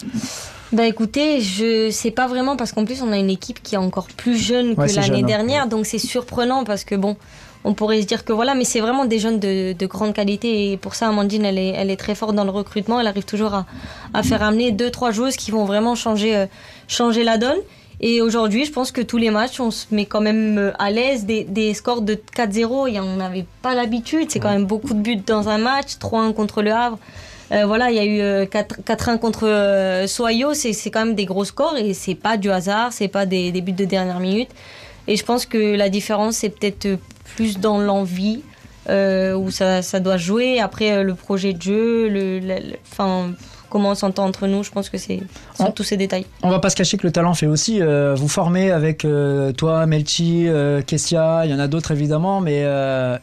[0.73, 3.77] Bah écoutez, je sais pas vraiment parce qu'en plus on a une équipe qui est
[3.77, 5.27] encore plus jeune que Ouais, l'année jeune, hein.
[5.27, 7.15] dernière, donc c'est surprenant parce que bon,
[7.63, 10.73] on pourrait se dire que voilà, mais c'est vraiment des jeunes de, de grande qualité
[10.73, 13.23] et pour ça Amandine elle est, elle est très forte dans le recrutement, elle arrive
[13.23, 13.65] toujours à,
[14.13, 16.45] à faire amener deux trois joueuses qui vont vraiment changer, euh,
[16.89, 17.57] changer la donne.
[17.99, 20.91] Et aujourd'hui, je pense que tous les matchs, on se met quand même euh, à
[20.91, 21.25] l'aise.
[21.25, 24.29] Des, des scores de 4-0, et on n'avait pas l'habitude.
[24.29, 25.95] C'est quand même beaucoup de buts dans un match.
[25.99, 26.99] 3-1 contre le Havre.
[27.51, 30.53] Euh, voilà, il y a eu euh, 4 4-1 contre euh, Soyo.
[30.53, 32.93] C'est quand même des gros scores et c'est pas du hasard.
[32.93, 34.49] C'est pas des, des buts de dernière minute.
[35.07, 36.97] Et je pense que la différence, c'est peut-être euh,
[37.35, 38.41] plus dans l'envie
[38.89, 40.59] euh, où ça, ça doit jouer.
[40.59, 42.75] Après, euh, le projet de jeu, le, le-
[43.69, 45.19] comment on s'entend entre nous, je pense que c'est
[45.59, 46.25] On- tous ces détails.
[46.43, 47.81] On va pas se cacher que le talent fait aussi.
[47.81, 52.41] euh, vous formez avec euh, toi, Melchi, euh, Kessia, il y en a d'autres évidemment,
[52.41, 52.63] mais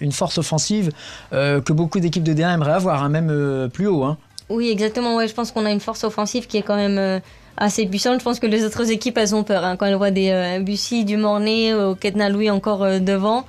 [0.00, 0.90] une force offensive
[1.32, 4.04] que beaucoup d'équipes de D1 aimeraient avoir, hein, même plus haut.
[4.04, 4.16] Hein.
[4.50, 5.16] Oui, exactement.
[5.16, 7.20] Ouais, je pense qu'on a une force offensive qui est quand même
[7.56, 8.18] assez puissante.
[8.18, 9.64] Je pense que les autres équipes, elles ont peur.
[9.64, 9.76] hein.
[9.76, 13.44] Quand elles voient des Bussy, du Mornay, Ketna Louis encore devant,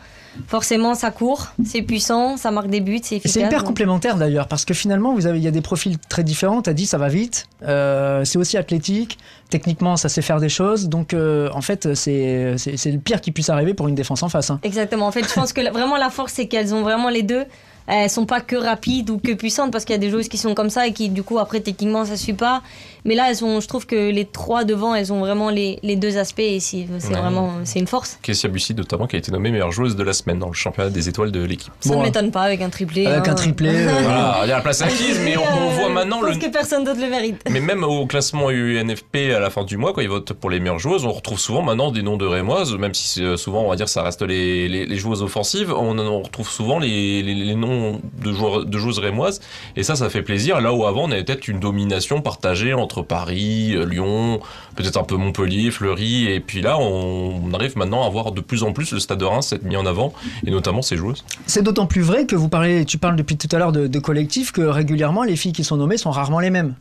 [0.48, 3.32] forcément, ça court, c'est puissant, ça marque des buts, c'est efficace.
[3.34, 5.98] c'est hyper donc- complémentaire d'ailleurs, parce que finalement, vous avez, il y a des profils
[5.98, 6.62] très différents.
[6.62, 7.48] T'as dit, ça va vite.
[7.68, 9.18] euh, c'est aussi athlétique.
[9.50, 10.90] Techniquement, ça sait faire des choses.
[10.90, 14.50] Donc, euh, en fait, c'est le pire qui puisse arriver pour une défense en face.
[14.50, 14.60] hein.
[14.64, 15.08] Exactement.
[15.08, 17.46] En fait, je pense que vraiment la force, c'est qu'elles ont vraiment les deux.
[17.88, 20.40] Elles sont pas que rapides ou que puissantes parce qu'il y a des joueuses qui
[20.40, 22.64] sont comme ça et qui du coup après techniquement ça suit pas.
[23.06, 25.96] Mais là, elles ont, je trouve que les trois devant, elles ont vraiment les, les
[25.96, 27.16] deux aspects et c'est Ouais.
[27.20, 28.18] vraiment c'est une force.
[28.22, 30.90] Kessia Bussi notamment qui a été nommée meilleure joueuse de la semaine dans le championnat
[30.90, 31.72] des étoiles de l'équipe.
[31.80, 33.06] Ça Bon, ne m'étonne pas avec un triplé.
[33.06, 33.32] Avec hein.
[33.32, 36.20] un triplé, euh, Voilà, il y a la place acquise, mais on, on voit maintenant
[36.22, 36.32] Je le.
[36.34, 37.42] pense que personne d'autre le mérite.
[37.50, 40.60] Mais même au classement UNFP à la fin du mois, quand ils votent pour les
[40.60, 43.70] meilleures joueuses, on retrouve souvent maintenant des noms de Rémoises, même si c'est- souvent on
[43.70, 47.34] va dire ça reste les, les, les joueuses offensives, on, on retrouve souvent les, les,
[47.36, 49.42] les noms de, joueurs, de joueuses rémoises,
[49.76, 50.60] et ça, ça fait plaisir.
[50.60, 54.40] Là où avant on avait peut-être une domination partagée entre Paris, euh, Lyon,
[54.76, 58.64] peut-être un peu Montpellier, Fleury, et puis là on, arrive maintenant à voir de plus
[58.64, 60.14] en plus le stade de Reims être mis en avant,
[60.46, 61.24] et notamment ses joueuses.
[61.46, 64.00] C'est d'autant plus vrai que vous parlez, tu parles depuis tout à l'heure de, de
[64.00, 66.76] collectif, que régulièrement les filles qui sont nommées sont rarement les mêmes.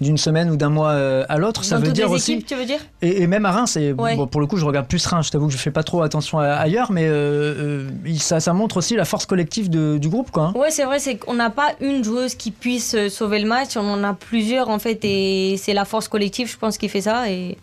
[0.00, 2.32] D'une semaine ou d'un mois euh, à l'autre, ça veut dire les aussi.
[2.32, 2.78] équipes, tu veux dire?
[3.02, 4.16] Et, et même à Reims, et Ouais.
[4.16, 5.26] bon, pour le coup, je regarde plus Reims.
[5.26, 8.54] Je t'avoue que je fais pas trop attention à- ailleurs, mais euh, euh, ça, ça
[8.54, 10.52] montre aussi la force collective de- du groupe, quoi.
[10.54, 10.58] hein.
[10.58, 13.80] Ouais, c'est vrai, c'est qu'on n'a pas une joueuse qui puisse sauver le match, on
[13.92, 17.28] en a plusieurs en fait, et c'est la force collective, je pense, qui fait ça.
[17.30, 17.58] Et Et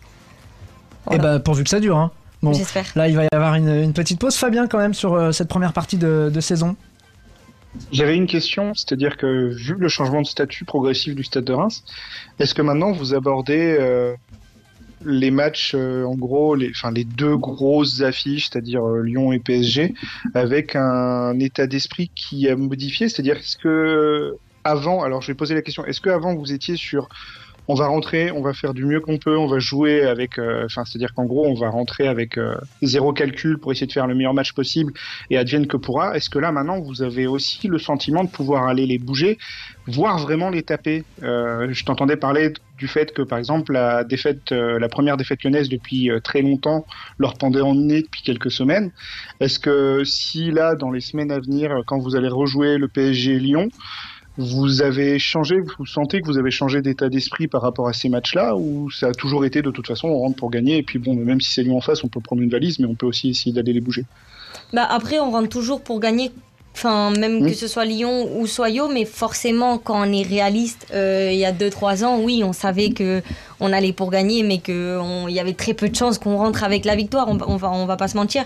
[1.06, 1.22] Voilà.
[1.22, 1.96] bah pourvu que ça dure.
[1.96, 2.12] Hein.
[2.40, 2.84] Bon, j'espère.
[2.94, 5.48] là, il va y avoir une, une petite pause, Fabien, quand même, sur euh, cette
[5.48, 6.76] première partie de, de saison.
[7.92, 11.84] J'avais une question, c'est-à-dire que vu le changement de statut progressif du Stade de Reims,
[12.38, 14.14] est-ce que maintenant vous abordez euh,
[15.04, 19.38] les matchs, euh, en gros, les, enfin, les deux grosses affiches, c'est-à-dire euh, Lyon et
[19.38, 19.94] PSG,
[20.34, 23.08] avec un état d'esprit qui a modifié?
[23.08, 26.76] C'est-à-dire, est-ce que avant, alors je vais poser la question, est-ce que avant vous étiez
[26.76, 27.08] sur
[27.68, 30.64] on va rentrer, on va faire du mieux qu'on peut, on va jouer avec, euh,
[30.64, 34.06] enfin, c'est-à-dire qu'en gros, on va rentrer avec euh, zéro calcul pour essayer de faire
[34.06, 34.94] le meilleur match possible
[35.28, 36.16] et advienne que pourra.
[36.16, 39.36] Est-ce que là, maintenant, vous avez aussi le sentiment de pouvoir aller les bouger,
[39.86, 41.04] voire vraiment les taper?
[41.22, 45.68] Euh, Je t'entendais parler du fait que, par exemple, la défaite, la première défaite lyonnaise
[45.68, 46.86] depuis très longtemps
[47.18, 48.92] leur pendait en nez depuis quelques semaines.
[49.40, 53.40] Est-ce que si là, dans les semaines à venir, quand vous allez rejouer le PSG
[53.40, 53.68] Lyon,
[54.38, 58.08] vous avez changé, vous sentez que vous avez changé d'état d'esprit par rapport à ces
[58.08, 61.00] matchs-là, ou ça a toujours été de toute façon, on rentre pour gagner, et puis
[61.00, 63.06] bon, même si c'est Lyon en face, on peut prendre une valise, mais on peut
[63.06, 64.04] aussi essayer d'aller les bouger.
[64.72, 66.30] Bah, après, on rentre toujours pour gagner.
[66.78, 71.28] Enfin, même que ce soit Lyon ou Soyo, mais forcément, quand on est réaliste, euh,
[71.32, 73.20] il y a 2-3 ans, oui, on savait que
[73.58, 76.84] on allait pour gagner, mais qu'il y avait très peu de chances qu'on rentre avec
[76.84, 78.44] la victoire, on, on va, on va pas se mentir.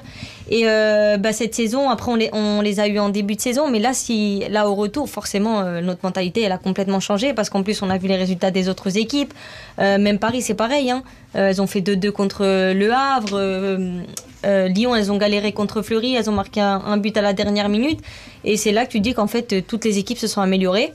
[0.49, 3.41] Et euh, bah, cette saison, après, on les, on les a eu en début de
[3.43, 7.35] saison, mais là, si, là au retour, forcément, euh, notre mentalité, elle a complètement changé,
[7.35, 9.35] parce qu'en plus, on a vu les résultats des autres équipes.
[9.77, 10.91] Même Paris, c'est pareil.
[10.91, 11.03] Hein.
[11.35, 13.79] Elles ont fait 2-2 contre Le Havre.
[14.45, 17.33] Euh, Lyon, elles ont galéré contre Fleury, elles ont marqué un, un but à la
[17.33, 18.01] dernière minute.
[18.45, 20.93] Et c'est là que tu dis qu'en fait, euh, toutes les équipes se sont améliorées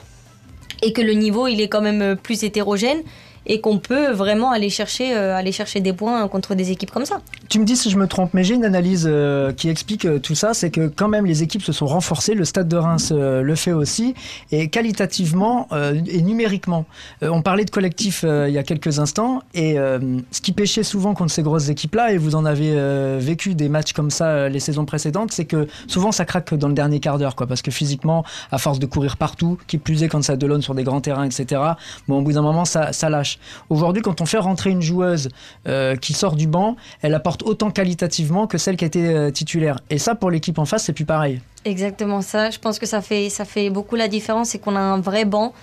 [0.82, 3.02] et que le niveau, il est quand même euh, plus hétérogène
[3.48, 7.06] et qu'on peut vraiment aller chercher, euh, aller chercher des points contre des équipes comme
[7.06, 7.22] ça.
[7.50, 10.20] Tu me dis si je me trompe, mais j'ai une analyse euh, qui explique euh,
[10.20, 13.12] tout ça, c'est que quand même les équipes se sont renforcées, le Stade de Reims
[13.12, 14.14] le fait aussi,
[14.52, 15.68] et qualitativement
[16.08, 16.86] et numériquement.
[17.22, 21.32] On parlait de collectif il y a quelques instants, et ce qui pêchait souvent contre
[21.32, 22.76] ces grosses équipes-là, et vous en avez
[23.20, 26.74] vécu des matchs comme ça les saisons précédentes, c'est que souvent ça craque dans le
[26.74, 30.10] dernier quart d'heure, quoi, parce que physiquement, à force de courir partout, qui plus est
[30.10, 31.62] quand ça delone sur des grands terrains, etc.,
[32.08, 33.37] bon, au bout d'un moment, ça, ça lâche.
[33.70, 35.30] Aujourd'hui, quand on fait rentrer une joueuse
[35.68, 39.80] euh, qui sort du banc, elle apporte autant qualitativement que celle qui était euh, titulaire.
[39.90, 41.42] Et ça, pour l'équipe en face, c'est plus pareil.
[41.66, 42.50] Exactement ça.
[42.50, 45.26] Je pense que ça fait, ça fait beaucoup la différence, c'est qu'on a un vrai
[45.26, 45.54] banc.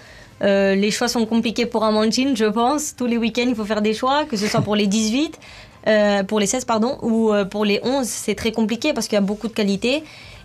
[0.42, 2.94] Euh, les choix sont compliqués pour Amandine, je pense.
[2.96, 5.38] Tous les week-ends, il faut faire des choix, que ce soit pour les 18,
[5.86, 8.06] euh, pour les 16, pardon, ou pour les 11.
[8.06, 10.02] C'est très compliqué parce qu'il y a beaucoup de qualité.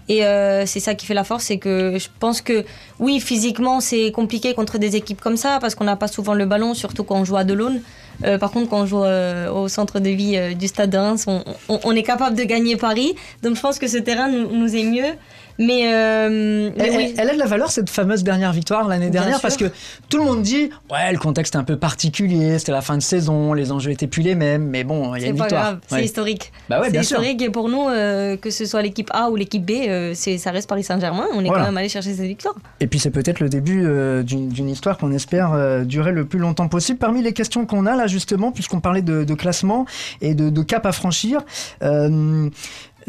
[0.10, 2.66] Et euh, c'est ça qui fait la force, c'est que je pense que
[3.00, 6.46] oui, physiquement, c'est compliqué contre des équipes comme ça parce qu'on n'a pas souvent le
[6.46, 7.82] ballon, surtout quand on joue à Delaune.
[8.26, 11.28] Euh, par contre, quand on joue euh, au centre de vie du Stade de Reims,
[11.70, 13.16] on, est capable de gagner Paris.
[13.44, 15.14] Donc je pense que ce terrain nous est mieux.
[15.60, 17.14] Mais, euh, mais Elle, oui.
[17.18, 19.66] elle a de la valeur cette fameuse dernière victoire l'année dernière parce que
[20.10, 23.02] tout le monde dit ouais le contexte est un peu particulier, c'était la fin de
[23.04, 25.44] saison, les enjeux étaient plus les mêmes, mais bon il y a C'est une pas
[25.44, 25.78] victoire.
[25.88, 26.52] c'est historique.
[26.70, 27.18] Bah ouais, c'est bien sûr.
[27.20, 30.38] historique et pour nous, euh, que ce soit l'équipe A ou l'équipe B, euh, c'est,
[30.38, 31.26] ça reste Paris Saint-Germain.
[31.34, 31.64] On est Voilà.
[31.64, 32.56] quand même allé chercher cette victoire.
[32.80, 33.86] Et puis c'est peut-être le début
[34.24, 37.00] d'une histoire qu'on espère durer le plus longtemps possible.
[37.00, 39.86] Parmi les questions qu'on a là justement, puisqu'on parlait de, de classement
[40.22, 41.42] et de, de cap à franchir,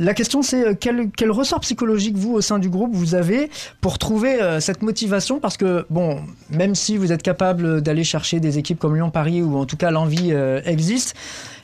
[0.01, 3.99] la question c'est euh, quel, ressort psychologique vous au sein du groupe vous avez pour
[3.99, 5.41] trouver euh, cette motivation?
[5.41, 6.21] Parce que bon
[6.51, 9.77] même si vous êtes capable d'aller chercher des équipes comme Lyon, Paris ou en tout
[9.77, 11.15] cas l'envie euh, existe,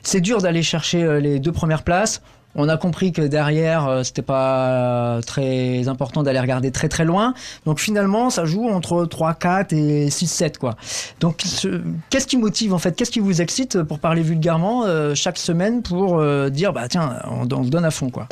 [0.03, 2.21] c'est dur d'aller chercher les deux premières places.
[2.57, 7.33] On a compris que derrière, euh, c'était pas très important d'aller regarder très très loin.
[7.65, 10.75] Donc finalement, ça joue entre 3, 4 et 6, 7 quoi.
[11.19, 12.95] Donc ce- qu'est-ce qui motive en fait?
[12.95, 17.19] Qu'est-ce qui vous excite pour parler vulgairement euh, chaque semaine pour euh, dire bah tiens,
[17.29, 18.27] on, on se donne à fond quoi?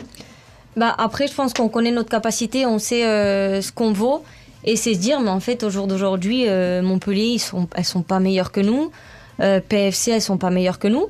[0.76, 4.24] Bah, après, je pense qu'on connaît notre capacité, on sait euh, ce qu'on vaut.
[4.66, 7.86] Et c'est se dire, mais en fait, au jour d'aujourd'hui, euh, Montpellier, ils sont, elles
[7.86, 8.92] sont pas meilleures que nous.
[9.40, 11.06] Euh, PFC, elles sont pas meilleures que nous.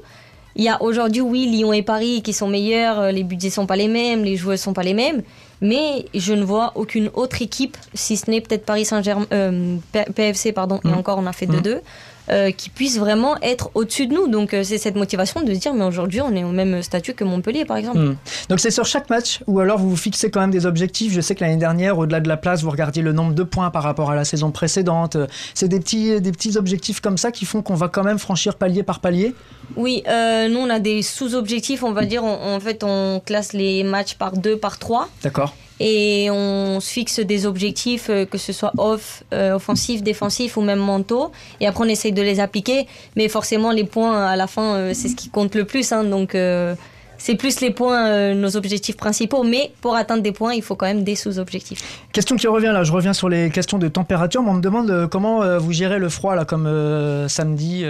[0.55, 3.65] Il y a aujourd'hui, oui, Lyon et Paris qui sont meilleurs, euh, les budgets sont
[3.65, 5.21] pas les mêmes, les joueurs sont pas les mêmes,
[5.61, 9.75] mais je ne vois aucune autre équipe, si ce n'est peut-être Paris Saint-Germain, euh,
[10.15, 10.97] PFC, pardon, et Mhm.
[10.97, 11.55] encore on a fait Mhm.
[11.61, 11.81] 2-2,
[12.29, 14.27] euh, qui puisse vraiment être au-dessus de nous.
[14.27, 17.13] Donc euh, c'est cette motivation de se dire, mais aujourd'hui on est au même statut
[17.13, 17.99] que Montpellier, par exemple.
[17.99, 18.15] Hmm.
[18.49, 21.13] Donc c'est sur chaque match ou alors vous vous fixez quand même des objectifs.
[21.13, 23.69] Je sais que l'année dernière, au-delà de la place, vous regardiez le nombre de points
[23.69, 25.17] par rapport à la saison précédente.
[25.53, 28.55] C'est des petits, des petits objectifs comme ça qui font qu'on va quand même franchir
[28.55, 29.33] palier par palier?
[29.75, 33.53] Oui, euh, nous on a des sous-objectifs, on va dire, on- en fait on classe
[33.53, 35.09] les matchs par deux, par trois.
[35.23, 35.55] D'accord.
[35.79, 40.61] Et on se fixe des objectifs, euh, que ce soit off, euh, offensif, défensif ou
[40.61, 41.31] même mentaux.
[41.59, 42.87] Et après, on essaye de les appliquer.
[43.15, 45.91] Mais forcément, les points, à la fin, euh, c'est ce qui compte le plus.
[45.91, 46.03] hein.
[46.05, 46.75] donc, euh,
[47.17, 49.43] c'est plus les points, euh, nos objectifs principaux.
[49.43, 51.81] Mais pour atteindre des points, il faut quand même des sous-objectifs.
[52.11, 54.41] Question qui revient là, je reviens sur les questions de température.
[54.43, 56.65] mais On me demande euh, comment euh, vous gérez le froid là, comme
[57.27, 57.83] samedi.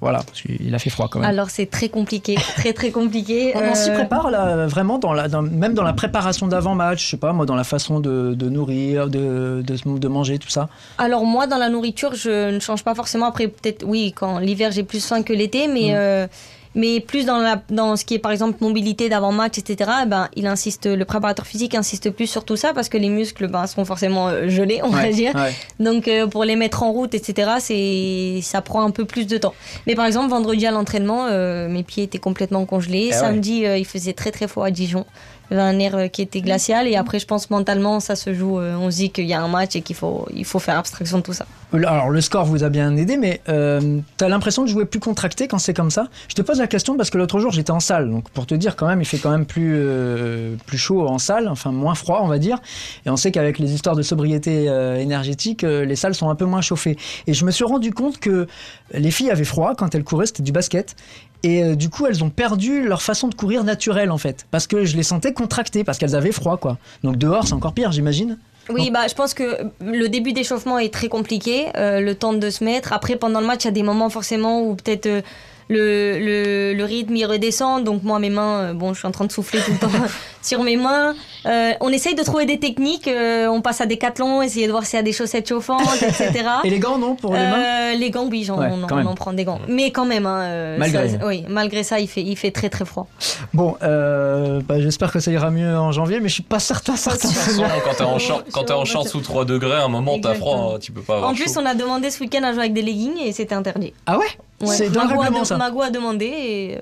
[0.00, 1.28] voilà, qu'il a fait froid quand même.
[1.28, 2.34] Alors, c'est très compliqué.
[2.56, 3.52] très, très compliqué.
[3.56, 7.16] On, s'y prépare là, vraiment, dans la, dans- même dans la préparation d'avant-match, je sais
[7.16, 10.68] pas, moi, dans la façon de, de nourrir, de, de, de manger, tout ça.
[10.98, 13.26] Alors moi, dans la nourriture, je ne change pas forcément.
[13.26, 16.28] Après, peut-être, oui, quand l'hiver, j'ai plus faim que l'été, mais, Mm.
[16.74, 20.46] Mais plus dans, la, dans ce qui est, par exemple, mobilité d'avant-match, etc., ben, il
[20.46, 23.84] insiste, le préparateur physique insiste plus sur tout ça parce que les muscles ben, sont
[23.84, 25.34] forcément euh, gelés, on va dire.
[25.34, 25.54] ouais.
[25.80, 29.36] Donc euh, pour les mettre en route, etc., c'est, ça prend un peu plus de
[29.38, 29.54] temps.
[29.86, 33.08] Mais par exemple, vendredi à l'entraînement, euh, mes pieds étaient complètement congelés.
[33.08, 33.18] Eh ouais.
[33.18, 35.04] Samedi, euh, il faisait très très froid à Dijon.
[35.50, 36.86] Un air qui était glacial.
[36.86, 38.58] Et après, je pense mentalement, ça se joue.
[38.58, 40.78] euh, on se dit qu'il y a un match et qu'il faut, il faut faire
[40.78, 41.46] abstraction de tout ça.
[41.72, 45.46] Alors le score vous a bien aidé, mais euh, t'as l'impression de jouer plus contracté
[45.46, 46.08] quand c'est comme ça?
[46.28, 48.54] Je te pose la question parce que l'autre jour j'étais en salle, donc pour te
[48.56, 51.94] dire quand même, il fait quand même plus euh, plus chaud en salle, enfin moins
[51.94, 52.58] froid on va dire.
[53.06, 56.44] Et on sait qu'avec les histoires de sobriété euh, énergétique, les salles sont un peu
[56.44, 56.96] moins chauffées.
[57.28, 58.48] Et je me suis rendu compte que
[58.92, 60.96] les filles avaient froid quand elles couraient, c'était du basket.
[61.42, 64.66] Et euh, du coup, elles ont perdu leur façon de courir naturelle en fait, parce
[64.66, 66.78] que je les sentais contractées, parce qu'elles avaient froid quoi.
[67.02, 68.38] Donc dehors c'est encore pire, j'imagine.
[68.68, 72.50] Oui, bah, je pense que le début d'échauffement est très compliqué, euh, le temps de
[72.50, 72.92] se mettre.
[72.92, 75.22] Après, pendant le match, il y a des moments forcément où peut-être euh,
[75.70, 77.84] le, le, le rythme il redescend.
[77.84, 79.88] Donc moi, mes mains, euh, bon, je suis en train de souffler tout le temps
[80.42, 81.14] sur mes mains.
[81.46, 83.08] Euh, on essaye de trouver des techniques.
[83.08, 85.80] euh, on passe à des cathlons, essayer de voir s'il y a des chaussettes chauffantes,
[86.02, 86.32] etc.
[86.64, 89.14] Et les gants non pour les mains Euh, les gants, oui, j'en, Ouais, on, en
[89.14, 89.60] prend des gants.
[89.68, 91.08] Mais quand même, hein, euh, Malgré.
[91.08, 93.06] ça- oui, malgré ça, il fait, il fait très très froid.
[93.54, 96.96] Bon, euh, bah, j'espère que ça ira mieux en janvier, mais je suis pas certain,
[96.96, 97.28] certain.
[97.28, 97.38] sûr.
[97.38, 99.88] De toute façon, quand t'es en quand t'es en short sous 3 degrés, à un
[99.88, 101.60] moment t'as froid, tu peux pas avoir En plus, chaud.
[101.62, 103.92] on a demandé ce week-end à jouer avec des leggings et c'était interdit.
[104.06, 104.24] Ah ouais,
[104.62, 104.66] Ouais.
[104.76, 105.56] C'est dans le règlement ça.
[105.60, 106.80] Mago a demandé et euh,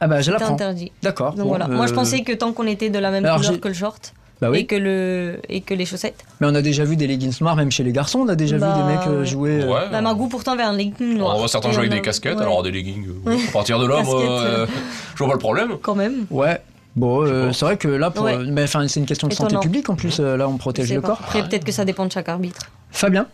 [0.00, 0.90] Ah bah je interdit.
[1.02, 1.30] D'accord.
[1.34, 1.68] Donc bon, voilà.
[1.68, 3.68] Moi, je euh, pensais que tant qu'on était de la même Alors, couleur j'ai- que
[3.68, 4.58] le short Bah oui.
[4.60, 6.24] et que le et que les chaussettes.
[6.40, 8.58] Mais on a déjà vu des leggings noirs, même chez les garçons, on a déjà
[8.58, 9.26] Bah, vu des mecs euh, ouais.
[9.26, 9.62] jouer.
[9.62, 9.88] euh, Ouais.
[9.90, 11.36] Bah, Mago pourtant avait un legging noir.
[11.36, 12.42] On voit certains Et jouer avec on a- des casquettes, ouais.
[12.42, 13.06] alors des leggings.
[13.26, 14.66] euh, À partir de là, moi, Casquettes, euh,
[15.14, 15.76] je vois pas le problème.
[15.82, 16.26] Quand même.
[16.30, 16.60] Ouais.
[16.96, 18.38] Bon, euh, c'est vrai que là, pour, Ouais.
[18.38, 19.60] mais enfin, c'est une question de santé Étonnant.
[19.62, 20.20] publique en plus.
[20.20, 21.08] euh, là, on protège sais le pas.
[21.08, 21.20] corps.
[21.24, 22.70] Après, peut-être que ça dépend de chaque arbitre.
[22.92, 23.26] Fabien?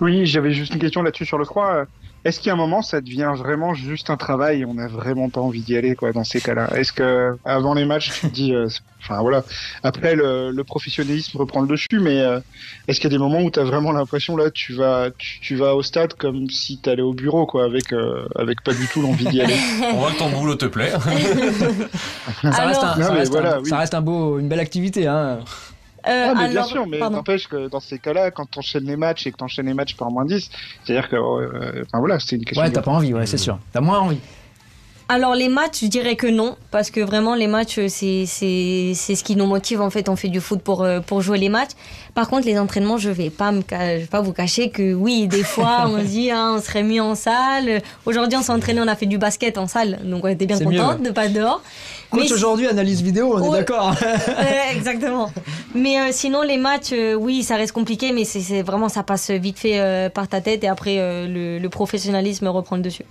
[0.00, 1.84] Oui, j'avais juste une question là-dessus sur le froid.
[2.24, 4.86] Est-ce qu'il y a un moment, ça devient vraiment juste un travail et on n'a
[4.86, 6.70] vraiment pas envie d'y aller, quoi, dans ces cas-là?
[6.76, 8.68] Est-ce que avant les matchs, tu te dis, euh,
[9.00, 9.44] enfin voilà.
[9.82, 12.38] Après, le, le professionnalisme reprend le dessus, mais euh,
[12.86, 15.40] est-ce qu'il y a des moments où tu as vraiment l'impression là, tu vas, tu,
[15.40, 18.72] tu vas au stade comme si tu allais au bureau, quoi, avec euh, avec pas
[18.72, 19.56] du tout l'envie d'y aller?
[19.92, 20.92] On voit que ton boulot te plaît.
[22.42, 23.66] Ça reste, un, oui.
[23.68, 25.06] ça reste un beau, une belle activité.
[25.06, 25.40] Hein.
[26.08, 28.96] Euh, Ah, mais bien alors- sûr, mais n'empêche que dans ces cas-là, quand t'enchaînes les
[28.96, 30.50] matchs et que t'enchaînes les matchs par moins 10,
[30.84, 32.62] c'est-à-dire que, euh, enfin voilà, c'est une question.
[32.62, 33.58] Ouais, t'as pas envie, ouais, c'est sûr.
[33.72, 34.18] T'as moins envie.
[35.08, 39.14] Alors les matchs, je dirais que non, parce que vraiment les matchs, c'est c'est c'est
[39.14, 40.08] ce qui nous motive en fait.
[40.08, 41.72] On fait du foot pour euh, pour jouer les matchs.
[42.14, 44.94] Par contre, les entraînements, je vais pas me ca- je vais pas vous cacher que
[44.94, 47.82] oui, des fois on se dit hein, on serait mieux en salle.
[48.06, 50.58] Aujourd'hui, on s'est entraîné, on a fait du basket en salle, donc on était bien
[50.58, 51.06] contente ouais.
[51.06, 51.60] de pas dehors.
[52.12, 53.58] Coach aujourd'hui, analyse vidéo, on est Ouais.
[53.58, 53.94] d'accord.
[54.74, 55.30] Exactement.
[55.74, 59.30] Mais euh, sinon, les matchs, euh, oui, ça reste compliqué, mais c'est vraiment, ça passe
[59.30, 60.96] vite fait euh, par ta tête et après,
[61.28, 63.04] le, le professionnalisme reprend le dessus.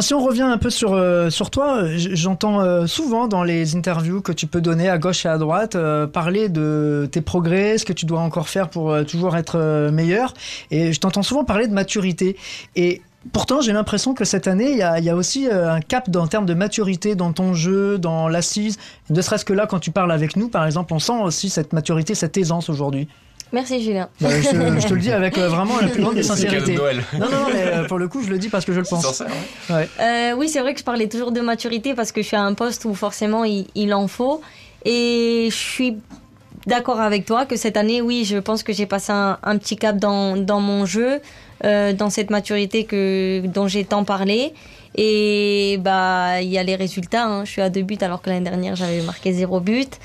[0.00, 1.00] Si on revient un peu sur,
[1.30, 5.38] sur toi, j'entends souvent dans les interviews que tu peux donner à gauche et à
[5.38, 5.76] droite
[6.12, 10.34] parler de tes progrès, ce que tu dois encore faire pour toujours être meilleur.
[10.72, 12.36] Et je t'entends souvent parler de maturité.
[12.74, 13.02] Et
[13.32, 15.80] pourtant, j'ai l'impression que cette année, il y a, il y a aussi euh, un
[15.80, 18.78] cap dans, en termes de maturité dans ton jeu, dans l'assise.
[19.10, 21.72] Ne serait-ce que là, quand tu parles avec nous, par exemple, on sent aussi cette
[21.72, 23.08] maturité, cette aisance aujourd'hui.
[23.50, 24.08] Merci, Julien.
[24.20, 26.26] Bah, je, te- je te le dis avec euh, vraiment la plus grande des de
[26.26, 26.74] sincérités.
[26.74, 27.02] Noël.
[27.14, 28.84] Non, non, non, mais euh, pour le coup, je le dis parce que je le
[28.84, 29.04] C'est pense.
[29.06, 29.28] sincère,
[29.70, 29.88] ouais.
[30.00, 32.42] Euh, oui, c'est vrai que je parlais toujours de maturité parce que je suis à
[32.42, 34.42] un poste où forcément il, il en faut.
[34.84, 35.96] Et je suis
[36.66, 39.76] d'accord avec toi que cette année, oui, je pense que j'ai passé un, un petit
[39.76, 41.20] cap dans, dans mon jeu.
[41.64, 44.52] Euh, dans cette maturité que, dont j'ai tant parlé.
[44.96, 47.26] Et bah, il y a les résultats.
[47.26, 47.44] hein.
[47.44, 49.98] Je suis à deux buts alors que l'année dernière, j'avais marqué zéro but.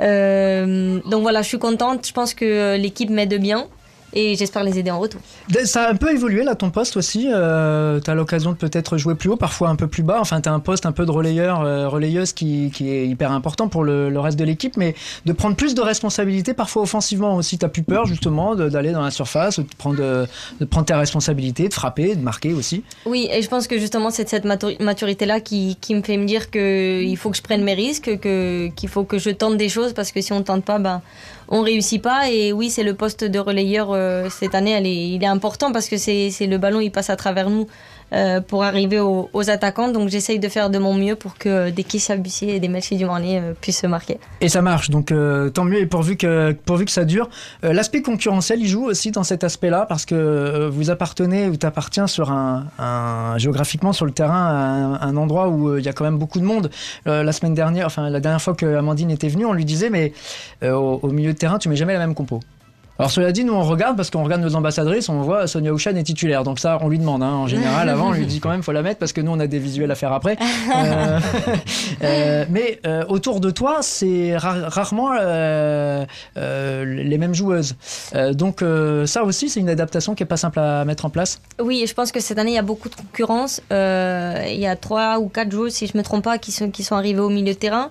[0.00, 2.06] Euh, donc voilà, je suis contente.
[2.06, 3.66] Je pense que euh, l'équipe m'aide bien
[4.12, 5.20] et j'espère les aider en retour.
[5.64, 7.28] Ça a un peu évolué là ton poste aussi.
[7.32, 10.18] Euh, tu as l'occasion de peut-être jouer plus haut, parfois un peu plus bas.
[10.20, 13.32] Enfin, tu as un poste un peu de relayeur, euh, relayeuse qui, qui est hyper
[13.32, 14.94] important pour le, le reste de l'équipe, mais
[15.26, 17.58] de prendre plus de responsabilités, parfois offensivement aussi.
[17.58, 21.74] Tu plus peur justement d'aller dans la surface, de prendre, de prendre tes responsabilités, de
[21.74, 22.82] frapper, de marquer aussi.
[23.06, 26.24] Oui, et je pense que justement c'est cette maturi- maturité-là qui, qui me fait me
[26.24, 29.68] dire qu'il faut que je prenne mes risques, que qu'il faut que je tente des
[29.68, 31.02] choses parce que si on ne tente pas, ben
[31.50, 32.30] on réussit pas.
[32.30, 35.72] Et oui, c'est le poste de relayeur euh, cette année, elle est, il est important
[35.72, 37.66] parce que c'est c'est le ballon, il passe à travers nous
[38.12, 39.88] euh, pour arriver aux, attaquants.
[39.88, 43.38] Donc j'essaye de faire de mon mieux pour que des Kisha et des Melchi Dumornay
[43.38, 44.18] euh, puissent se marquer.
[44.40, 47.28] Et ça marche, donc euh, tant mieux et pourvu que, pourvu que ça dure.
[47.62, 52.30] L'aspect concurrentiel, il joue aussi dans cet aspect-là parce que vous appartenez ou t'appartiens sur
[52.30, 52.66] un,
[53.36, 56.44] géographiquement sur le terrain à un, endroit où il y a quand même beaucoup de
[56.44, 56.70] monde.
[57.06, 60.12] La semaine dernière, enfin la dernière fois que Amandine était venue, on lui disait mais
[60.62, 62.40] au, au milieu de terrain, tu mets jamais la même compo.
[63.00, 65.96] Alors cela dit, nous on regarde parce qu'on regarde nos ambassadrices, on voit Sonia Ouchan
[65.96, 67.22] est titulaire, donc ça on lui demande.
[67.22, 67.32] hein.
[67.32, 69.40] En général, avant on lui dit quand même faut la mettre parce que nous on
[69.40, 70.36] a des visuels à faire après.
[70.76, 71.18] Euh,
[72.04, 76.04] euh, mais euh, autour de toi, c'est ra- rarement euh,
[76.36, 77.74] euh, les mêmes joueuses.
[78.14, 81.10] Euh, donc euh, ça aussi, c'est une adaptation qui est pas simple à mettre en
[81.10, 81.40] place.
[81.60, 83.60] Oui, je pense que cette année, il y a beaucoup de concurrence.
[83.72, 86.70] Euh, il y a trois ou quatre joueuses, si je me trompe pas, qui sont,
[86.70, 87.90] qui sont arrivées au milieu de terrain.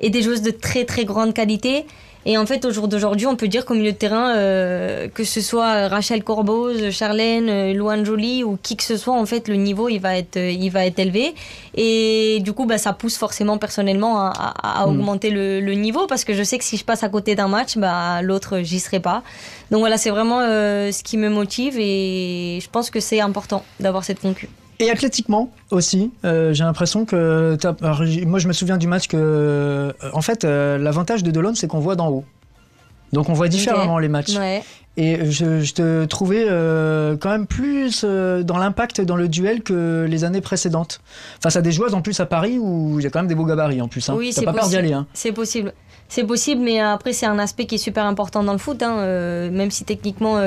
[0.00, 1.86] Et des joueuses de très très grande qualité.
[2.28, 5.22] Et en fait, au jour d'aujourd'hui, on peut dire qu'au milieu de terrain, euh, que
[5.22, 9.46] ce soit Rachel Corboz, Charlène, euh, Louane Joly ou qui que ce soit, en fait,
[9.46, 11.34] le niveau, il va être, euh, il va être élevé.
[11.76, 14.90] Et du coup, bah, ça pousse forcément personnellement à, à- à Mm.
[14.90, 17.46] augmenter le, le niveau parce que je sais que si je passe à côté d'un
[17.48, 19.22] match, bah, l'autre, j'y serai pas.
[19.70, 23.64] Donc voilà, c'est vraiment euh, ce qui me motive et je pense que c'est important
[23.78, 24.48] d'avoir cette concu.
[24.78, 29.16] Et athlétiquement aussi, euh, j'ai l'impression que alors, moi je me souviens du match que,
[29.16, 32.24] euh, en fait, euh, l'avantage de Delon, c'est qu'on voit d'en haut.
[33.12, 34.36] Donc on voit différemment les matchs.
[34.36, 34.62] Ouais.
[34.98, 40.06] Et je, je te trouvais euh, quand même plus dans l'impact dans le duel que
[40.08, 41.00] les années précédentes.
[41.40, 43.34] Face à des joueuses en plus à Paris où il y a quand même des
[43.34, 44.08] beaux gabarits en plus.
[44.08, 44.14] Hein.
[44.16, 44.84] Oui, T'as c'est pas peur d'y possible.
[44.84, 44.92] aller.
[44.94, 45.06] Hein.
[45.14, 45.72] C'est possible.
[46.08, 48.82] C'est possible, mais après, c'est un aspect qui est super important dans le foot.
[48.82, 50.40] hein, même si techniquement,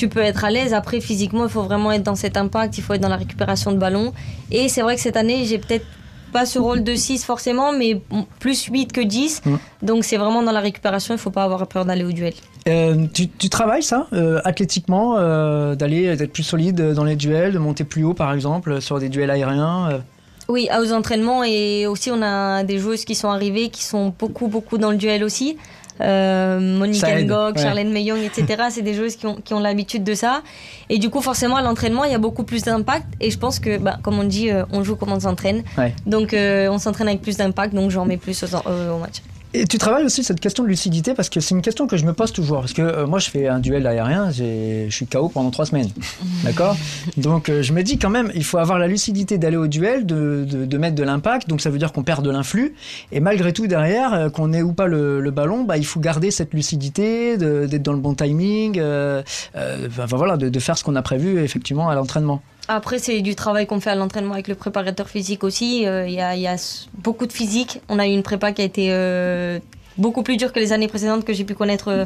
[0.00, 0.72] tu peux être à l'aise.
[0.72, 2.78] Après, physiquement, il faut vraiment être dans cet impact.
[2.78, 4.14] Il faut être dans la récupération de ballon.
[4.50, 5.84] Et c'est vrai que cette année, j'ai peut-être
[6.32, 8.00] pas ce rôle de 6 forcément, mais
[8.38, 9.42] plus 8 que 10.
[9.44, 9.56] Mm.
[9.82, 11.12] Donc, c'est vraiment dans la récupération.
[11.12, 12.32] Il faut pas avoir peur d'aller au duel.
[12.66, 17.52] Euh, tu, tu travailles ça, euh, athlétiquement, euh, d'aller d'être plus solide dans les duels,
[17.52, 20.00] de monter plus haut par exemple sur des duels aériens.
[20.48, 24.48] Oui, aux entraînements et aussi on a des joueuses qui sont arrivées qui sont beaucoup
[24.48, 25.56] beaucoup dans le duel aussi.
[26.00, 27.62] Euh, Monique Ngok, ouais.
[27.62, 28.64] Charlène Meillong, etc.
[28.70, 30.42] C'est des joueuses qui ont, qui ont l'habitude de ça.
[30.88, 33.06] Et du coup, forcément, à l'entraînement, il y a beaucoup plus d'impact.
[33.20, 35.62] Et je pense que, bah, comme on dit, euh, on joue comme on s'entraîne.
[35.76, 35.94] Ouais.
[36.06, 39.22] Donc, euh, on s'entraîne avec plus d'impact, donc j'en mets plus euh, au match.
[39.52, 42.04] Et tu travailles aussi cette question de lucidité parce que c'est une question que je
[42.04, 42.60] me pose toujours.
[42.60, 45.88] Parce que euh, moi, je fais un duel aérien, je suis KO pendant trois semaines.
[46.44, 46.76] D'accord?
[47.16, 50.06] Donc, euh, je me dis quand même, il faut avoir la lucidité d'aller au duel,
[50.06, 51.48] de, de, de mettre de l'impact.
[51.48, 52.74] Donc, ça veut dire qu'on perd de l'influx.
[53.10, 55.98] Et malgré tout, derrière, euh, qu'on ait ou pas le, le ballon, bah, il faut
[55.98, 60.96] garder cette lucidité, d'être dans le bon timing, enfin, voilà, de, de faire ce qu'on
[60.96, 62.40] a prévu effectivement à l'entraînement.
[62.72, 65.88] Après, c'est du travail qu'on fait à l'entraînement avec le préparateur physique aussi.
[65.88, 66.56] Euh, Il y, a,
[66.94, 67.80] beaucoup de physique.
[67.88, 69.58] On a eu une prépa qui a été euh,
[69.98, 72.04] beaucoup plus dure que les années précédentes que j'ai pu connaître euh,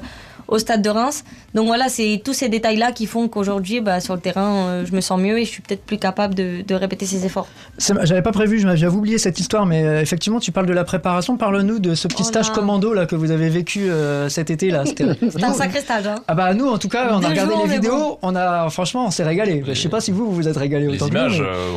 [0.48, 1.24] au stade de Reims.
[1.54, 4.92] Donc voilà, c'est tous ces détails-là qui font qu'aujourd'hui, bah, sur le terrain, euh, je
[4.94, 7.46] me sens mieux et je suis peut-être plus capable de, de répéter ces efforts.
[7.78, 10.72] J'avais pas prévu, je m'avais- j'avais oublié cette histoire, mais euh, effectivement, tu parles de
[10.72, 11.36] la préparation.
[11.36, 14.70] Parle-nous de ce petit Oh stage commando là que vous avez vécu euh, cet été
[14.70, 14.84] là.
[14.84, 15.04] C'était
[15.42, 16.06] un sacré stage.
[16.06, 16.16] Hein.
[16.28, 19.06] Ah bah nous en tout cas on a regardé jours, les vidéos, on a franchement
[19.06, 19.60] on s'est régalé.
[19.66, 21.40] Bah, je sais pas si vous vous vous êtes régalé Les autant que nous, images,
[21.40, 21.76] mais- euh,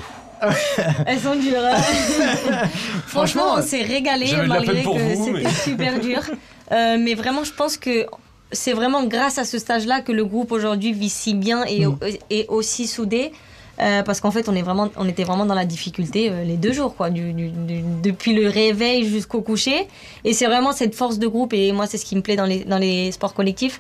[1.06, 1.62] Elles sont dures.
[3.08, 6.22] Franchement, on s'est régalé malgré que c'était mais- super dur.
[6.72, 8.06] Euh, mais vraiment, je pense que
[8.52, 11.98] c'est vraiment grâce à ce stage-là que le groupe aujourd'hui vit si bien et, Mm.
[12.30, 13.32] et aussi soudé.
[13.80, 16.58] Euh, parce qu'en fait, on, est vraiment, on était vraiment dans la difficulté euh, les
[16.58, 19.88] deux jours, quoi, du, du- du- depuis le réveil jusqu'au coucher.
[20.26, 22.48] Et c'est vraiment cette force de groupe, et moi, c'est ce qui me plaît dans
[22.48, 23.80] les, dans les sports collectifs,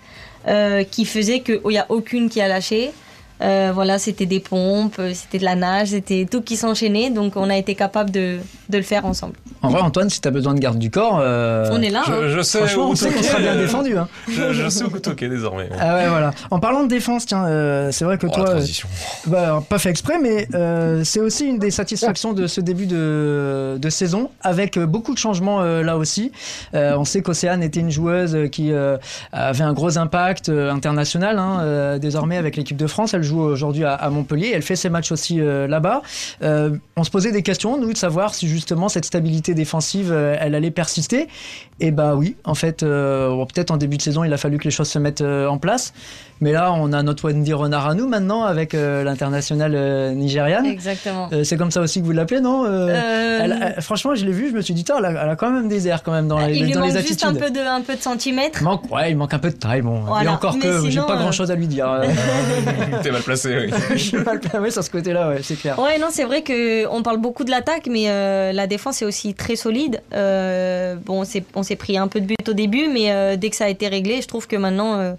[0.91, 2.91] qui faisait qu'il n'y a aucune qui a lâché.
[3.41, 7.33] Euh, voilà, c'était des pompes, euh, c'était de la nage, c'était tout qui s'enchaînait, donc
[7.35, 8.37] on a été capable de,
[8.69, 9.33] de le faire ensemble.
[9.61, 12.03] En vrai Antoine, si t'as besoin de garde du corps, euh, On est là.
[12.07, 12.11] hein.
[12.23, 13.97] je, je sais franchement on sait qu'on sera bien défendu.
[13.97, 14.07] Hein.
[14.27, 15.69] Je, je sais où toquer désormais.
[15.79, 16.31] Ah ouais voilà.
[16.51, 18.61] En parlant de défense, tiens, euh, c'est vrai que Oh, la toi, euh,
[19.27, 22.85] bah, alors, pas fait exprès, mais euh, c'est aussi une des satisfactions de ce début
[22.87, 26.31] de, de saison, avec beaucoup de changements euh, là aussi.
[26.75, 28.97] Euh, on sait qu'Océane était une joueuse qui euh,
[29.31, 31.39] avait un gros impact international.
[31.39, 34.51] hein, euh, désormais, avec l'équipe de France, elle joue aujourd'hui à, Montpellier.
[34.53, 36.01] Elle fait ses matchs aussi euh, là-bas.
[36.41, 40.35] Euh, on se posait des questions, nous, de savoir si justement cette stabilité défensive, euh,
[40.39, 41.27] elle allait persister.
[41.79, 44.71] Et bah oui, en fait, peut-être en début de saison, il a fallu que les
[44.71, 45.93] choses se mettent en place.
[46.41, 50.65] Mais là, on a notre Wendy Renard à nous maintenant avec euh, l'international euh, nigériane.
[50.65, 51.29] Exactement.
[51.33, 54.25] Euh, c'est comme ça aussi que vous l'appelez, non Euh, Euh, elle- elle- Franchement, je
[54.25, 56.11] l'ai vu, je me suis dit, elle, a, elle a quand même des airs quand
[56.11, 57.41] même dans, les, il lui dans manque les juste attitudes.
[57.41, 58.59] un peu de, un peu de centimètres.
[58.61, 59.97] Il manque, ouais, il manque un peu de taille, bon.
[59.97, 60.31] Et Voilà.
[60.33, 61.87] encore Mais que j'ai pas euh, grand chose à lui dire.
[63.03, 63.73] T'es mal placé, oui.
[63.91, 65.79] je suis mal placé sur ce côté-là, ouais, c'est clair.
[65.79, 69.05] Ouais, non, c'est vrai que on parle beaucoup de l'attaque, mais euh, la défense est
[69.05, 70.01] aussi très solide.
[70.13, 73.35] Euh, bon, on s'est- on s'est pris un peu de but au début, mais euh,
[73.37, 75.13] dès que ça a été réglé, je trouve que maintenant, euh,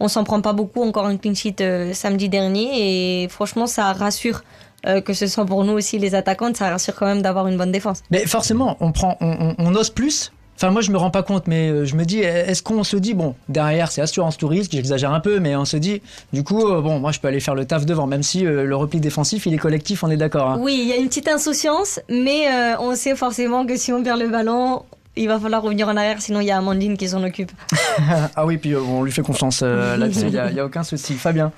[0.00, 0.82] on s'en prend pas beaucoup.
[0.82, 4.42] Encore un clean sheet euh, samedi dernier, et franchement, ça rassure.
[4.86, 7.56] euh, que ce soit pour nous aussi les attaquantes, ça rassure quand même d'avoir une
[7.56, 8.02] bonne défense.
[8.12, 10.30] Mais forcément, on prend, on, on- on ose plus.
[10.56, 12.96] Enfin, moi, je me rends pas compte, mais euh, je me dis, est-ce qu'on se
[12.96, 16.00] dit, bon, derrière, c'est assurance tout risque, j'exagère un peu, mais on se dit,
[16.32, 18.76] du coup, bon, moi, je peux aller faire le taf devant, même si euh, le
[18.76, 20.48] repli défensif, il est collectif, on est d'accord.
[20.50, 20.58] hein.
[20.60, 24.02] Oui, il y a une petite insouciance, mais euh, on sait forcément que si on
[24.02, 24.82] perd le ballon,
[25.18, 27.52] il va falloir revenir en arrière, sinon il y a Amandine qui s'en occupe.
[28.36, 30.60] ah oui, puis euh, on lui fait confiance euh, là-dessus, il n'y a, il y
[30.60, 31.14] a aucun souci.
[31.14, 31.52] Fabien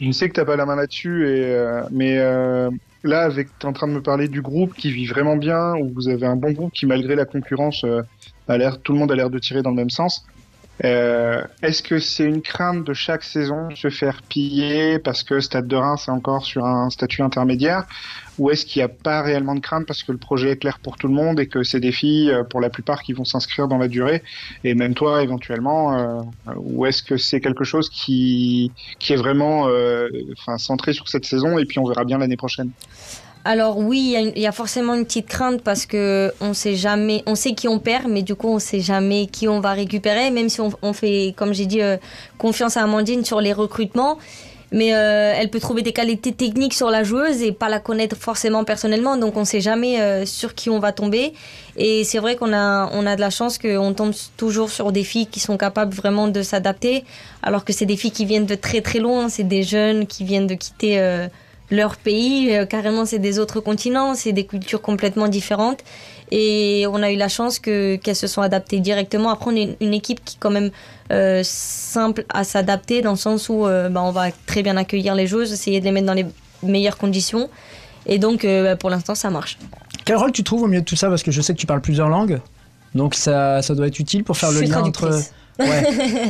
[0.00, 2.70] Je sais que t'as pas la main là-dessus, et, euh, mais euh,
[3.02, 5.90] là, avec t'es en train de me parler du groupe qui vit vraiment bien, où
[5.94, 8.02] vous avez un bon groupe qui, malgré la concurrence, euh,
[8.48, 10.24] a l'air, tout le monde a l'air de tirer dans le même sens.
[10.84, 15.40] Euh, Est-ce que c'est une crainte de chaque saison de se faire piller parce que
[15.40, 17.84] Stade de Reims est encore sur un statut intermédiaire,
[18.40, 20.78] ou est-ce qu'il n'y a pas réellement de crainte parce que le projet est clair
[20.78, 23.26] pour tout le monde et que c'est des filles, euh, pour la plupart, qui vont
[23.26, 24.22] s'inscrire dans la durée,
[24.64, 26.22] et même toi éventuellement, euh,
[26.56, 31.26] ou est-ce que c'est quelque chose qui qui est vraiment euh, enfin centré sur cette
[31.26, 32.70] saison et puis on verra bien l'année prochaine.
[33.44, 37.34] Alors oui, il y a forcément une petite crainte parce que on sait jamais, on
[37.34, 40.48] sait qui on perd, mais du coup on sait jamais qui on va récupérer, même
[40.50, 41.96] si on, on fait, comme j'ai dit, euh,
[42.36, 44.18] confiance à Amandine sur les recrutements.
[44.72, 48.16] Mais euh, elle peut trouver des qualités techniques sur la joueuse et pas la connaître
[48.16, 51.32] forcément personnellement, donc on sait jamais euh, sur qui on va tomber.
[51.76, 55.02] Et c'est vrai qu'on a, on a de la chance qu'on tombe toujours sur des
[55.02, 57.04] filles qui sont capables vraiment de s'adapter,
[57.42, 60.22] alors que c'est des filles qui viennent de très très loin, c'est des jeunes qui
[60.22, 61.26] viennent de quitter euh,
[61.70, 65.80] leur pays, euh, carrément c'est des autres continents, c'est des cultures complètement différentes.
[66.30, 69.30] Et on a eu la chance que qu'elles se sont adaptées directement.
[69.30, 70.70] Après, on est une équipe qui est quand même
[71.10, 75.14] euh, simple à s'adapter dans le sens où euh, bah, on va très bien accueillir
[75.14, 76.26] les joueuses, essayer de les mettre dans les
[76.62, 77.50] meilleures conditions.
[78.06, 79.58] Et donc, euh, bah, pour l'instant, ça marche.
[80.04, 81.08] Quel rôle tu trouves au milieu de tout ça?
[81.08, 82.40] Parce que je sais que tu parles plusieurs langues,
[82.94, 85.10] donc ça, ça doit être utile pour faire Je le lien entre.
[85.60, 85.82] Ouais,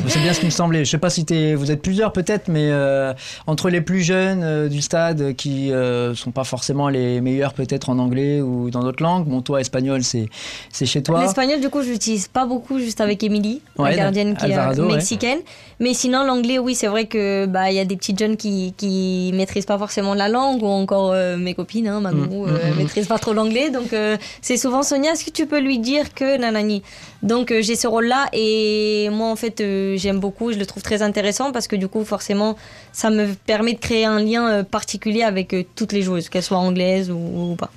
[0.09, 0.85] c'est bien ce qui me semblait.
[0.85, 3.13] Je sais pas si t'es- vous êtes plusieurs peut-être, mais euh,
[3.47, 7.53] entre les plus jeunes euh, du stade euh, qui euh, sont pas forcément les meilleurs
[7.55, 9.27] peut-être en anglais ou dans d'autres langues.
[9.27, 10.29] Bon, toi, espagnol, c'est
[10.73, 11.23] c'est chez toi.
[11.23, 14.85] L'espagnol, du coup, je l'utilise pas beaucoup, juste avec Émilie, Ouais, la gardienne qui Alvarado,
[14.85, 14.95] est ouais.
[14.97, 15.39] mexicaine.
[15.79, 18.75] Mais sinon, l'anglais, oui, c'est vrai que bah il y a des petites jeunes qui
[18.77, 22.53] qui maîtrisent pas forcément la langue ou encore euh, mes copines, hein, Mamou, Mm, euh,
[22.53, 22.77] mm, mm.
[22.79, 23.71] maîtrisent pas trop l'anglais.
[23.71, 26.83] Donc euh, c'est souvent Sonia, est-ce que tu peux lui dire que nanani?
[27.23, 30.83] Donc euh, j'ai ce rôle-là et moi en fait euh, j'aime beaucoup, je le trouve
[30.83, 32.57] très intéressant parce que du coup forcément
[32.93, 36.43] ça me permet de créer un lien euh, particulier avec euh, toutes les joueuses, qu'elles
[36.43, 37.71] soient anglaises ou, ou pas.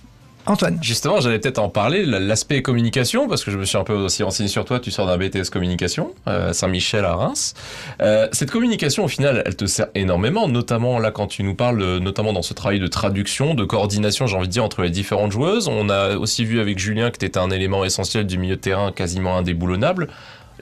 [0.45, 0.77] Antoine.
[0.81, 4.23] Justement, j'allais peut-être en parler, l'aspect communication, parce que je me suis un peu aussi
[4.23, 7.53] renseigné sur toi, tu sors d'un BTS communication, euh, Saint-Michel à Reims.
[8.01, 11.99] Euh, cette communication, au final, elle te sert énormément, notamment là quand tu nous parles,
[11.99, 15.31] notamment dans ce travail de traduction, de coordination, j'ai envie de dire, entre les différentes
[15.31, 15.69] joueuses.
[15.69, 18.61] On a aussi vu avec Julien que tu étais un élément essentiel du milieu de
[18.61, 20.09] terrain quasiment indéboulonnable.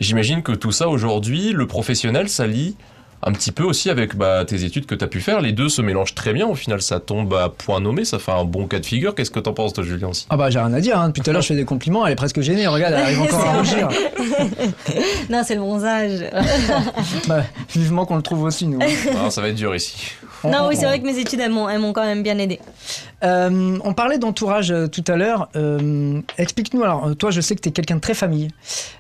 [0.02, 2.76] J'imagine que tout ça, aujourd'hui, le professionnel, ça lie
[3.24, 5.42] un petit peu aussi avec bah, tes études que tu as pu faire.
[5.42, 6.48] Les deux se mélangent très bien.
[6.48, 8.04] Au final, ça tombe à point nommé.
[8.04, 9.14] Ça fait un bon cas de figure.
[9.14, 10.26] Qu'est-ce que t'en penses, toi, Julien aussi?
[10.32, 11.00] Ah bah j'ai rien à dire.
[11.00, 11.10] hein.
[11.10, 12.04] Depuis tout à l'heure, je fais des compliments.
[12.08, 12.66] Elle est presque gênée.
[12.66, 13.90] Regarde, elle arrive encore à rougir.
[15.30, 16.22] non, c'est le bronzage.
[17.28, 17.44] Bah,
[17.76, 18.80] vivement qu'on le trouve aussi nous.
[19.24, 20.14] Ah, Ça va être dur ici.
[20.44, 22.60] Non, On- oui, c'est vrai que mes études, elles m'ont, quand même bien aidé.
[23.24, 25.50] Euh, on parlait d'entourage euh, tout à l'heure.
[25.56, 28.50] Euh, Explique-nous, alors toi je sais que tu es quelqu'un de très famille,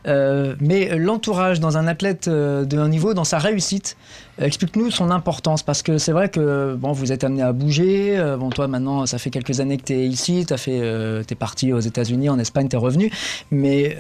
[0.06, 3.98] mais l'entourage dans un athlète de haut niveau, dans sa réussite,
[4.40, 8.50] explique-nous son importance, parce que c'est vrai que bon, vous êtes amené à bouger, bon
[8.50, 12.30] toi maintenant ça fait quelques années que tu es ici, tu es parti aux États-Unis,
[12.30, 13.12] en Espagne, tu es revenu,
[13.50, 13.98] mais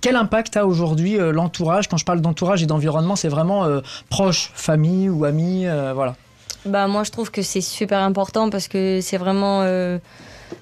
[0.00, 1.88] quel impact a aujourd'hui l'entourage?
[1.88, 3.66] Quand je parle d'entourage et d'environnement, c'est vraiment
[4.08, 6.14] proche, famille ou amis, voilà.
[6.64, 9.98] Bah, moi, je trouve que c'est super important parce que c'est vraiment euh,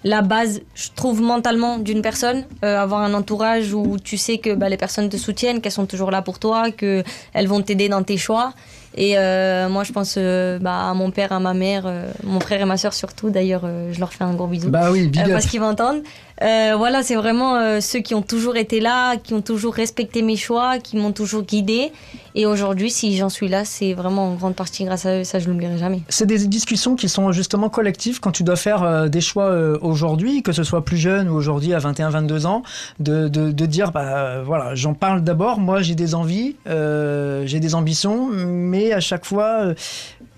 [0.02, 2.44] la base, je trouve, mentalement d'une personne.
[2.64, 5.86] Euh, avoir un entourage où tu sais que bah, les personnes te soutiennent, qu'elles sont
[5.86, 7.04] toujours là pour toi, qu'elles
[7.46, 8.52] vont t'aider dans tes choix.
[8.94, 12.40] Et euh, moi, je pense euh, bah, à mon père, à ma mère, euh, mon
[12.40, 13.30] frère et ma soeur surtout.
[13.30, 14.70] D'ailleurs, je leur fais un gros bisou.
[14.70, 16.02] Bah oui, parce qu'ils m'entendent.
[16.40, 20.78] Voilà, c'est vraiment ceux qui ont toujours été là, qui ont toujours respecté mes choix,
[20.78, 21.92] qui m'ont toujours guidée.
[22.34, 25.24] Et aujourd'hui, si j'en suis là, c'est vraiment en grande partie grâce à eux.
[25.24, 26.00] Ça, je l'oublierai jamais.
[26.08, 30.52] C'est des discussions qui sont justement collectives quand tu dois faire des choix aujourd'hui, que
[30.52, 32.62] ce soit plus jeune ou aujourd'hui à 21-22 ans,
[32.98, 37.74] de, de, de dire, bah voilà, j'en parle d'abord, moi j'ai des envies, j'ai des
[37.74, 39.74] ambitions, mais à chaque fois, euh,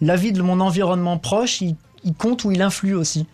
[0.01, 1.77] l'avis de mon environnement proche, il,
[2.19, 3.27] compte ou il influe aussi.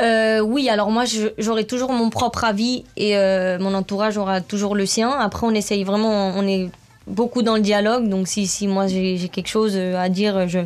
[0.00, 1.04] Euh, oui, alors moi,
[1.38, 5.10] j'aurai toujours mon propre avis et euh, mon entourage aura toujours le sien.
[5.10, 6.70] Après, on essaye vraiment, on est
[7.06, 8.08] beaucoup dans le dialogue.
[8.08, 10.60] Donc, si, si moi j'ai quelque chose euh, à dire, je,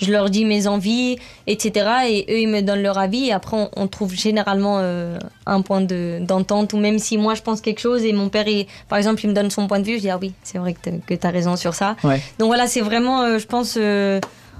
[0.00, 1.16] je leur dis mes envies,
[1.46, 1.86] etc.
[2.08, 3.26] Et eux, ils me donnent leur avis.
[3.26, 6.72] Et après, on, on trouve généralement euh, un point de- d'entente.
[6.72, 9.28] ou même si moi, je pense quelque chose et mon père, il- par exemple, il
[9.28, 11.30] me donne son point de vue, je dis Ah oui, c'est vrai que tu as
[11.30, 11.96] raison sur ça.
[12.04, 12.20] Ouais.
[12.38, 14.18] Donc voilà, c'est vraiment, euh, je pense, euh,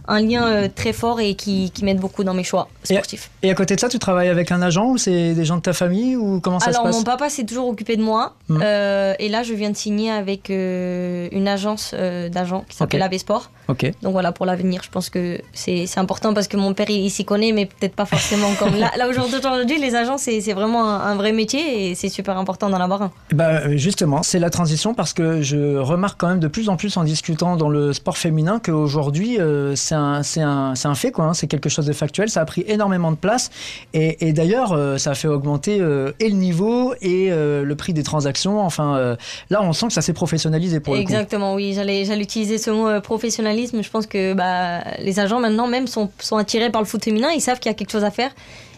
[0.08, 3.30] un lien euh, très fort et qui, qui m'aide beaucoup dans mes choix sportifs.
[3.42, 5.62] Et à côté de ça, tu travailles avec un agent ou c'est des gens de
[5.62, 8.34] ta famille ou comment ça Alors se passe mon papa s'est toujours occupé de moi
[8.48, 8.60] Mhm.
[8.62, 13.00] Euh, et là je viens de signer avec euh, une agence euh, d'agents qui s'appelle
[13.00, 13.06] Ok.
[13.12, 13.50] AV Sport.
[13.68, 13.90] Ok.
[14.02, 17.04] Donc voilà pour l'avenir je pense que c'est c'est important parce que mon père il,
[17.04, 18.90] il s'y connaît mais peut-être pas forcément comme là.
[18.96, 22.68] Là aujourd'hui les agents c'est c'est vraiment un, un vrai métier et c'est super important
[22.68, 23.10] d'en avoir un.
[23.32, 26.96] Bah justement, c'est la transition parce que je remarque quand même de plus en plus
[26.96, 29.74] en discutant dans le sport féminin qu'aujourd'hui euh,
[30.22, 32.64] c'est un, un, un fait quoi, hein, c'est quelque chose de factuel, ça a pris
[32.66, 33.50] énormément de place
[33.92, 37.92] et, d'ailleurs euh, ça a fait augmenter euh, et le niveau et euh, le prix
[37.92, 38.60] des transactions.
[38.60, 39.16] Enfin
[39.50, 40.96] là on sent que ça s'est professionnalisé pour.
[40.96, 43.82] Exactement oui j'allais utiliser ce mot professionnalisme.
[43.82, 47.30] Je pense que bah, les agents maintenant même sont, sont attirés par le foot féminin
[47.34, 48.30] ils savent qu'il y a quelque chose à faire.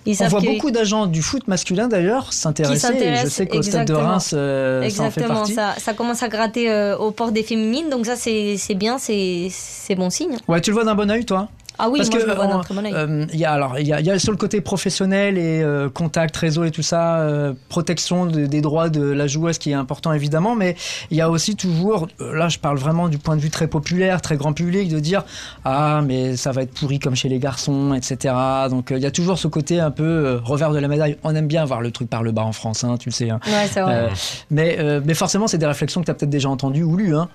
[0.07, 2.89] Ils On voit beaucoup d'agents du foot masculin d'ailleurs s'intéresser.
[3.23, 4.11] Je sais qu'au stade de exactement.
[4.13, 5.55] Reims, euh, ça en fait Exactement, partie.
[5.55, 9.51] ça, ça commence à gratter euh, aux portes des féminines, donc ça c'est bien, c'est
[9.97, 10.37] bon signe.
[10.49, 11.49] Ouais, tu le vois d'un bon œil, toi?
[11.79, 12.93] Ah oui, Parce moi que, je le vois d'un on- très bon œil.
[12.95, 15.37] Euh, Il y a alors il y a, il y a sur le côté professionnel
[15.39, 19.59] et euh, contact réseau et tout ça euh, protection de- des droits de la joueuse
[19.59, 20.77] qui est important évidemment mais
[21.11, 23.67] il y a aussi toujours euh, là je parle vraiment du point de vue très
[23.67, 25.25] populaire très grand public de dire
[25.65, 28.33] ah mais ça va être pourri comme chez les garçons etc
[28.71, 31.49] donc il y a toujours ce côté un peu revers de la médaille on aime
[31.49, 33.41] bien voir le truc par le bas en France hein, tu le sais hein.
[33.47, 34.11] Ouais, c'est vrai.
[34.51, 37.29] Mais mais forcément c'est des réflexions que tu as peut-être déjà entendues ou lues hein.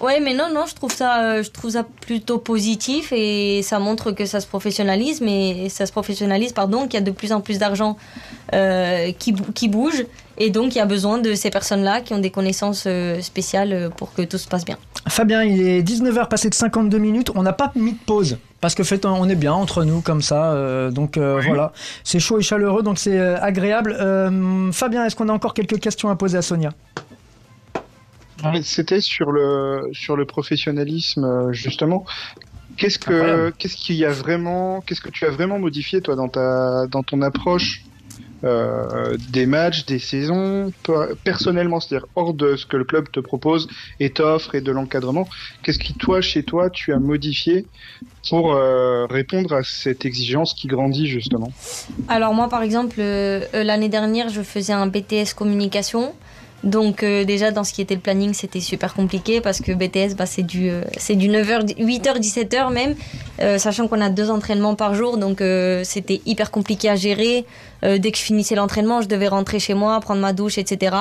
[0.00, 3.78] Ouais, mais non, non, je trouve ça, euh, je trouve ça plutôt positif et ça
[3.78, 7.32] montre que ça se professionnalise, mais ça se professionnalise, pardon, qu'il y a de plus
[7.32, 7.96] en plus d'argent
[8.52, 10.04] euh, qui, bou- qui bouge
[10.36, 13.90] et donc il y a besoin de ces personnes-là qui ont des connaissances euh, spéciales
[13.96, 14.76] pour que tout se passe bien.
[15.08, 17.30] Fabien, il est 19h passé de 52 minutes.
[17.34, 18.36] On n'a pas mis de pause.
[18.60, 20.52] Parce que fait, on est bien entre nous comme ça.
[20.52, 21.72] euh, donc euh, voilà,
[22.02, 23.94] c'est chaud et chaleureux, donc c'est euh, agréable.
[24.00, 26.70] Euh, Fabien, est-ce qu'on a encore quelques questions à poser à Sonia?
[28.62, 32.04] C'était sur le sur le professionnalisme euh, justement.
[32.76, 36.28] Qu'est-ce que qu'est-ce qu'il y a vraiment qu'est-ce que tu as vraiment modifié toi dans
[36.28, 37.82] ta dans ton approche
[38.42, 40.72] euh, des matchs, des saisons?
[40.82, 43.68] Per- personnellement, c'est-à-dire hors de ce que le club te propose
[44.00, 45.28] et t'offre et de l'encadrement.
[45.62, 47.66] Qu'est-ce qui toi chez toi tu as modifié
[48.28, 51.52] pour euh, répondre à cette exigence qui grandit justement?
[52.08, 56.14] Alors moi, par exemple, euh, l'année dernière, je faisais un BTS communication.
[56.64, 60.16] Donc euh, déjà dans ce qui était le planning, c'était super compliqué parce que BTS,
[60.16, 62.94] bah, c'est du, euh, c'est du 9h, 8h, 17h même,
[63.40, 65.42] euh, sachant qu'on a deux entraînements par jour, donc
[65.84, 67.44] c'était hyper compliqué à gérer.
[67.82, 70.96] Dès que je finissais l'entraînement, je devais rentrer chez moi, prendre ma douche, etc.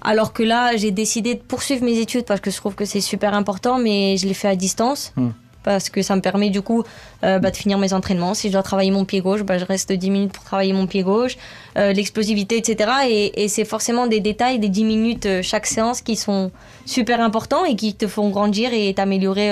[0.00, 3.02] Alors que là, j'ai décidé de poursuivre mes études parce que je trouve que c'est
[3.02, 5.12] super important, mais je l'ai fait à distance.
[5.16, 5.32] Hmm.
[5.64, 6.84] Parce que ça me permet du coup
[7.24, 8.34] euh, bah, de finir mes entraînements.
[8.34, 10.86] Si je dois travailler mon pied gauche, bah, je reste 10 minutes pour travailler mon
[10.86, 11.36] pied gauche,
[11.78, 12.90] euh, l'explosivité, etc.
[13.08, 16.50] Et, c'est forcément des détails, des 10 minutes euh, chaque séance qui sont
[16.84, 19.50] super importants et qui te font grandir et t'améliorer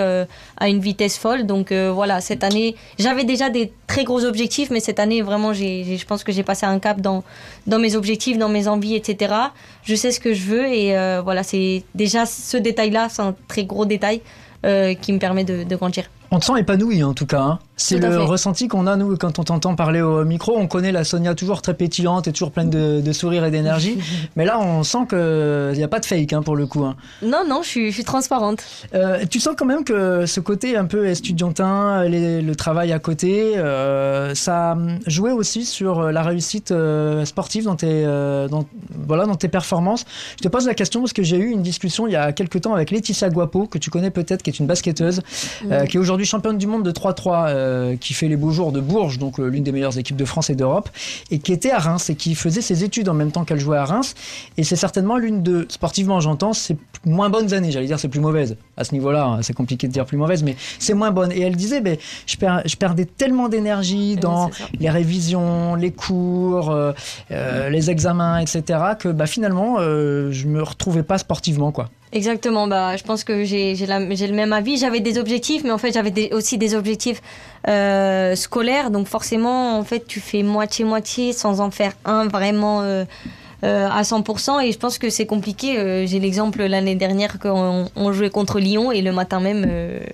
[0.59, 1.47] à une vitesse folle.
[1.47, 5.97] Donc voilà, cette année, j'avais déjà des très gros objectifs, mais cette année, vraiment, j'ai,
[5.97, 7.25] je pense que j'ai passé un cap dans,
[7.67, 9.33] mes objectifs, dans mes envies, etc.
[9.83, 10.95] Je sais ce que je veux et
[11.25, 14.21] voilà, c'est déjà ce détail-là, c'est un très gros détail
[14.63, 16.09] qui me permet de, de grandir.
[16.35, 17.41] On te sent épanoui en tout cas.
[17.43, 17.59] hein.
[17.77, 20.57] C'est le ressenti qu'on a nous quand on t'entend parler au micro.
[20.57, 23.99] On connaît la Sonia toujours très pétillante et toujours pleine de, de sourire et d'énergie.
[24.37, 26.85] Mais là, on sent qu'il n'y a pas de fake hein, pour le coup.
[26.85, 26.97] hein.
[27.23, 28.63] Non, non, je suis, je suis transparente.
[28.95, 32.99] Euh, tu sens quand même que ce côté un peu estudiantin, les- le travail à
[32.99, 34.77] côté, euh, ça
[35.07, 38.05] joué aussi sur la réussite euh, sportive dans tes,
[38.49, 38.65] dans,
[39.07, 40.05] voilà, dans tes performances.
[40.39, 42.61] Je te pose la question parce que j'ai eu une discussion il y a quelques
[42.61, 45.21] temps avec Laetitia Guapo, que tu connais peut-être, qui est une basketteuse,
[45.71, 47.47] euh, qui est aujourd'hui championne du monde de 3-3.
[47.49, 50.25] euh, qui fait les beaux jours de Bourges, donc euh, l'une des meilleures équipes de
[50.25, 50.89] France et d'Europe,
[51.31, 53.79] et qui était à Reims et qui faisait ses études en même temps qu'elle jouait
[53.79, 54.15] à Reims.
[54.57, 57.71] Et c'est certainement l'une de, sportivement j'entends, ses moins bonnes années.
[57.71, 58.57] J'allais dire c'est plus mauvaise.
[58.77, 61.33] À ce niveau-là, hein, c'est compliqué de dire plus mauvaise, mais c'est moins bonne.
[61.33, 61.97] Et elle disait, ben,
[62.27, 66.93] je, je perdais tellement d'énergie dans les révisions, les cours, euh,
[67.31, 68.63] les examens, etc.,
[68.99, 71.89] que bah, finalement, je me retrouvais pas sportivement, quoi.
[72.13, 74.77] Exactement, bah, je pense que j'ai le même avis.
[74.77, 77.23] J'avais des objectifs, mais en fait, j'avais aussi des objectifs
[77.69, 78.91] euh, scolaires.
[78.91, 83.07] Donc, forcément, en fait, tu fais moitié-moitié sans en faire un vraiment euh,
[83.65, 84.63] euh, à 100%.
[84.63, 86.07] Et je pense que c'est compliqué.
[86.07, 89.67] J'ai l'exemple l'année dernière qu'on on jouait contre Lyon et le matin même,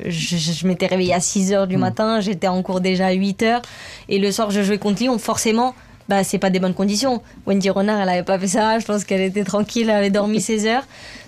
[0.07, 2.21] je, m'étais réveillée à 6 heures du matin.
[2.21, 3.63] J'étais en cours déjà à 8 heures.
[4.09, 5.19] Et le soir, je jouais contre Lyon.
[5.19, 5.75] Forcément,
[6.09, 7.23] bah, c'est pas des bonnes conditions.
[7.45, 8.79] Wendy Renard, elle avait pas fait ça.
[8.79, 10.85] Je pense qu'elle était tranquille, elle avait dormi 16 heures.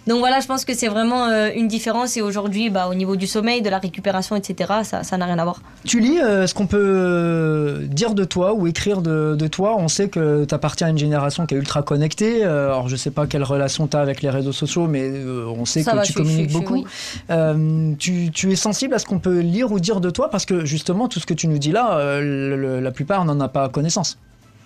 [0.07, 2.16] Donc voilà, je pense que c'est vraiment euh, une différence.
[2.16, 5.38] Et aujourd'hui, bah, au niveau du sommeil, de la récupération, etc., ça ça n'a rien
[5.38, 5.61] à voir.
[5.84, 9.76] Tu lis euh, ce qu'on peut euh, dire de toi ou écrire de, de toi.
[9.78, 12.44] On sait que tu appartiens à une génération qui est ultra connectée.
[12.44, 15.64] Alors, je sais pas quelle relation tu as avec les réseaux sociaux, mais euh, on
[15.64, 16.84] sait Ça que va, tu je communiques je beaucoup.
[17.28, 17.96] oui.
[17.98, 20.64] Tu, tu es sensible à ce qu'on peut lire ou dire de toi parce que
[20.64, 23.68] justement, tout ce que tu nous dis là, le- le- la plupart n'en a pas
[23.68, 24.18] connaissance.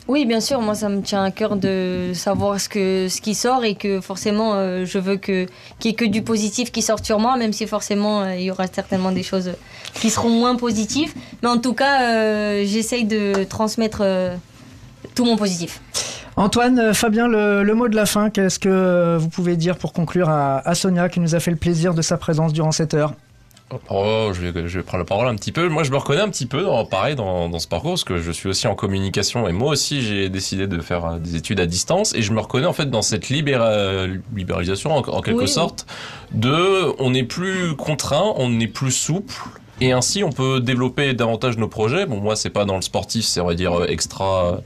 [0.06, 2.68] Oui, bien sûr, moi ça me tient à cœur de savoir ce,
[3.20, 5.46] qui sort et que forcément euh, je veux qu'il
[5.82, 8.50] n'y ait que du positif qui sorte sur moi, même si forcément euh, il y
[8.50, 9.52] aura certainement des choses
[9.94, 11.14] qui seront moins positives.
[11.42, 14.02] Mais en tout cas, euh, j'essaye de transmettre
[15.14, 15.80] tout mon positif.
[16.36, 20.58] Antoine, Fabien, le, mot de la fin, qu'est-ce que vous pouvez dire pour conclure à,
[20.68, 23.14] à Sonia qui nous a fait le plaisir de sa présence durant cette heure?
[23.90, 25.68] Oh, je vais, je vais prendre la parole un petit peu.
[25.68, 28.18] Moi, je me reconnais un petit peu, dans, pareil, dans, dans ce parcours, parce que
[28.18, 31.60] je suis aussi en communication et moi aussi, j'ai décidé de faire euh, des études
[31.60, 35.40] à distance et je me reconnais en fait dans cette libéra- libéralisation, en, en quelque
[35.42, 35.48] Oui.
[35.48, 35.86] sorte,
[36.32, 39.34] de on n'est plus contraint, on est plus souple.
[39.80, 42.06] Et ainsi, on peut développer davantage nos projets.
[42.06, 44.60] Bon, moi, c'est pas dans le sportif, c'est on va dire euh, extra,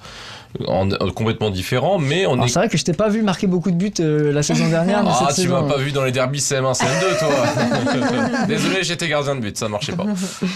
[0.66, 3.70] en- complètement différent, mais on est C'est vrai que je t'ai pas vu marquer beaucoup
[3.70, 6.12] de buts euh, la saison dernière, mais ah, cette tu m'as pas vu dans les
[6.12, 8.46] derbies CM1, CM2, toi.
[8.48, 10.04] Désolé, j'étais gardien de but, ça marchait pas.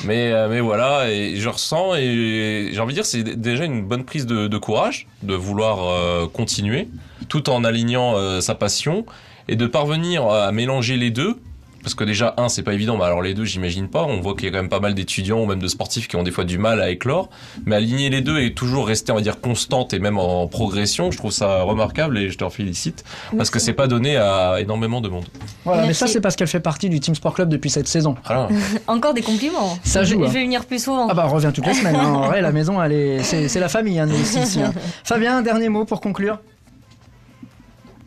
[0.04, 3.82] Mais, euh, mais voilà, et je ressens, et j'ai envie de dire, c'est déjà une
[3.84, 6.88] bonne prise de, de courage de vouloir euh, continuer,
[7.28, 9.04] tout en alignant sa passion,
[9.48, 11.36] et de parvenir à mélanger les deux.
[11.82, 14.02] Parce que déjà, un, c'est pas évident, mais alors les deux, j'imagine pas.
[14.04, 16.16] On voit qu'il y a quand même pas mal d'étudiants ou même de sportifs qui
[16.16, 17.28] ont des fois du mal à éclore.
[17.66, 21.10] Mais aligner les deux et toujours rester, on va dire, constante et même en progression,
[21.10, 23.04] je trouve ça remarquable et je te félicite.
[23.36, 25.24] Parce que c'est pas donné à énormément de monde.
[25.64, 28.14] Voilà, mais ça c'est parce qu'elle fait partie du Team Sport Club depuis cette saison.
[28.26, 28.48] Voilà.
[28.86, 29.78] Encore des compliments.
[29.84, 30.28] Ça je, joue, hein.
[30.28, 31.08] je vais venir plus souvent.
[31.10, 31.96] Ah bah on revient toutes les semaines.
[31.96, 32.12] hein.
[32.22, 34.72] En vrai, la maison, est, c'est, la famille, hein, nous aussi, ici, hein.
[35.04, 36.38] Fabien, un dernier mot pour conclure?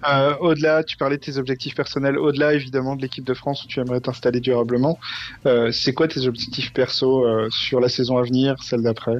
[0.08, 3.68] Euh, au-delà, tu parlais de tes objectifs personnels, au-delà évidemment de l'équipe de France où
[3.68, 5.00] tu aimerais t'installer durablement,
[5.46, 9.18] euh, c'est quoi tes objectifs perso euh, sur la saison à venir, celle d'après?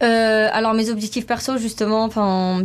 [0.00, 2.10] Alors mes objectifs perso justement,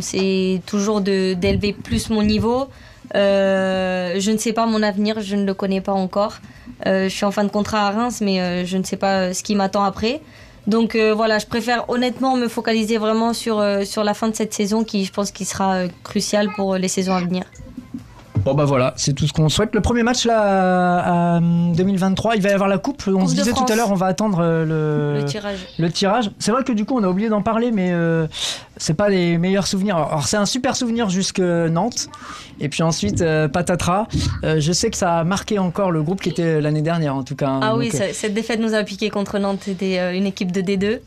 [0.00, 2.68] c'est toujours d'élever plus mon niveau.
[3.14, 6.34] Je ne sais pas mon avenir, je ne le connais pas encore.
[6.84, 9.54] Je suis en fin de contrat à Reims, mais je ne sais pas ce qui
[9.54, 10.20] m'attend après.
[10.70, 14.36] Donc euh, voilà, je préfère honnêtement me focaliser vraiment sur euh, sur la fin de
[14.36, 17.42] cette saison, qui je pense qui sera euh, cruciale pour les saisons à venir.
[18.44, 19.74] Bon bah voilà, c'est tout ce qu'on souhaite.
[19.74, 23.02] Le premier match là, à 2023, il va y avoir la coupe.
[23.06, 24.64] On Coupe se disait tout à l'heure, on va attendre euh,
[25.14, 25.58] le, Le tirage.
[25.78, 26.30] le tirage.
[26.38, 28.26] C'est vrai que du coup, on a oublié d'en parler, mais euh,
[28.78, 29.96] c'est pas les meilleurs souvenirs.
[29.96, 32.08] Alors, c'est un super souvenir jusque Nantes,
[32.60, 34.06] et puis ensuite euh, patatras.
[34.42, 37.22] Euh, je sais que ça a marqué encore le groupe qui était l'année dernière, en
[37.24, 37.48] tout cas.
[37.48, 37.60] hein.
[37.62, 40.62] Ah oui, euh, cette défaite nous a piqué contre Nantes, c'était euh, une équipe de
[40.62, 41.00] D2.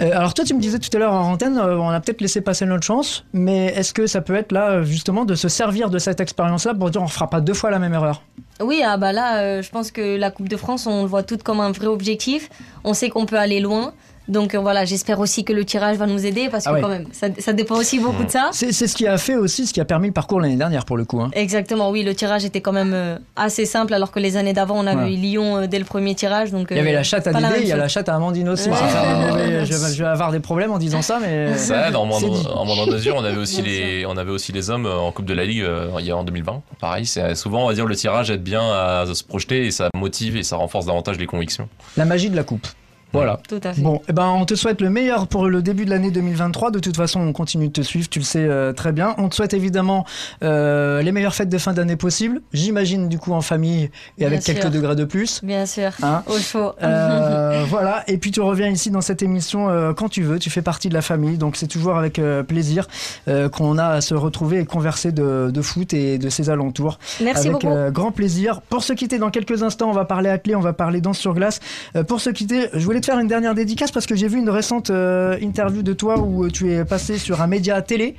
[0.00, 2.20] Euh, alors toi, tu me disais tout à l'heure en antenne, euh, on a peut-être
[2.20, 5.48] laissé passer notre chance, mais est-ce que ça peut être là euh, justement de se
[5.48, 8.22] servir de cette expérience-là pour dire on ne fera pas deux fois la même erreur?
[8.60, 11.38] Oui, ah bah là, je pense que la Coupe de France, on le voit tout
[11.42, 12.50] comme un vrai objectif.
[12.84, 13.94] On sait qu'on peut aller loin.
[14.30, 16.80] Donc euh, voilà, j'espère aussi que le tirage va nous aider parce que Ah ouais.
[16.80, 18.48] quand même, ça, ça dépend aussi beaucoup de ça.
[18.52, 20.84] C'est c'est ce qui a fait aussi, ce qui a permis le parcours l'année dernière
[20.84, 21.20] pour le coup.
[21.20, 21.30] hein.
[21.34, 24.78] Exactement, oui, le tirage était quand même euh, assez simple alors que les années d'avant,
[24.78, 25.12] on avait Ouais.
[25.12, 26.50] eu Lyon euh, dès le premier tirage.
[26.52, 28.48] Donc, Il y avait la chatte à Dédé, il y a la chatte à Amandine
[28.50, 28.68] aussi.
[28.70, 28.76] Ouais.
[29.64, 32.06] je, vais- je vais avoir des problèmes en disant ça, mais Ça aide, en en
[32.06, 35.44] moindre mesure, on avait aussi les, on avait aussi les hommes en Coupe de la
[35.44, 36.62] Ligue euh, il y a en 2020.
[36.80, 39.88] Pareil, c'est souvent on va dire le tirage aide bien à se projeter et ça
[39.94, 41.68] motive et ça renforce davantage les convictions.
[41.96, 42.66] la magie de la coupe.
[43.12, 43.40] Voilà.
[43.48, 43.80] Tout à fait.
[43.80, 46.70] Bon, eh ben, on te souhaite le meilleur pour le début de l'année 2023.
[46.70, 49.14] De toute façon, on continue de te suivre, tu le sais euh, très bien.
[49.18, 50.04] On te souhaite évidemment
[50.42, 52.40] euh, les meilleures fêtes de fin d'année possibles.
[52.52, 55.40] J'imagine du coup en famille et avec quelques degrés de plus.
[55.42, 56.72] Bien sûr, Hein au chaud.
[56.82, 60.50] Euh, voilà, et puis tu reviens ici dans cette émission euh, quand tu veux, tu
[60.50, 62.86] fais partie de la famille, donc c'est toujours avec euh, plaisir
[63.28, 66.98] euh, qu'on a à se retrouver et converser de, de foot et de ses alentours.
[67.20, 67.68] Merci avec beaucoup.
[67.68, 68.60] euh, grand plaisir.
[68.68, 71.34] Pour se quitter dans quelques instants, on va parler athlée, on va parler danse sur
[71.34, 71.60] glace.
[71.96, 74.28] Euh, pour se quitter, je voulais voulais te faire une dernière dédicace parce que j'ai
[74.28, 77.80] vu une récente euh, interview de toi où euh, tu es passé sur un média
[77.82, 78.14] télé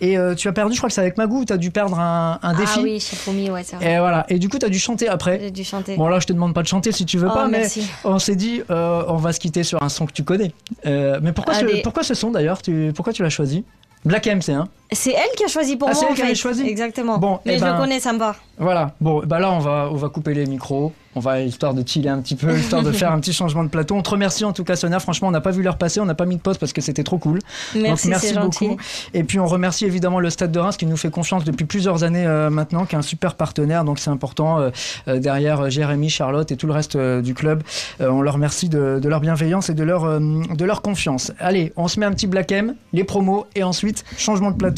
[0.00, 1.98] et euh, tu as perdu, je crois que c'est avec Magou, tu as dû perdre
[1.98, 2.72] un, un défi.
[2.76, 3.94] Ah oui, chez Foumi, ouais, c'est vrai.
[3.94, 4.26] Et voilà.
[4.28, 5.38] Et du coup, tu as dû chanter après.
[5.40, 5.96] J'ai dû chanter.
[5.96, 7.80] Bon là, je te demande pas de chanter si tu veux Oh, pas, merci.
[7.80, 10.52] mais on s'est dit, euh, on va se quitter sur un son que tu connais.
[10.84, 12.60] Euh, mais pourquoi, ce, pourquoi ce son d'ailleurs?
[12.60, 13.64] Tu, Pourquoi tu l'as choisi?
[14.04, 14.68] Black M, c'est un.
[14.92, 16.00] C'est elle qui a choisi pour Ah, moi.
[16.00, 17.18] c'est elle qui avait choisi Exactement.
[17.18, 18.36] Bon, mais eh je ben- le connais, ça me va.
[18.58, 18.94] Voilà.
[19.00, 20.92] Bon, bah là, on va, on va couper les micros.
[21.14, 23.68] On va histoire de chiller un petit peu, histoire de faire un petit changement de
[23.70, 23.94] plateau.
[23.94, 24.98] On te remercie en tout cas, Sonia.
[25.00, 26.80] Franchement, on n'a pas vu l'heure passer, on n'a pas mis de pause parce que
[26.82, 27.38] c'était trop cool.
[27.74, 28.68] Merci, Donc merci gentil.
[28.68, 28.80] beaucoup.
[29.14, 32.04] Et puis on remercie évidemment le Stade de Reims qui nous fait confiance depuis plusieurs
[32.04, 33.82] années euh, maintenant, qui est un super partenaire.
[33.84, 34.70] Donc c'est important euh,
[35.08, 37.62] euh, derrière Jérémy, Charlotte et tout le reste du club.
[38.00, 41.32] On leur remercie de, de leur bienveillance et de leur, de leur confiance.
[41.38, 44.75] Allez, on se met un petit Black M, les promos et ensuite changement de plateau.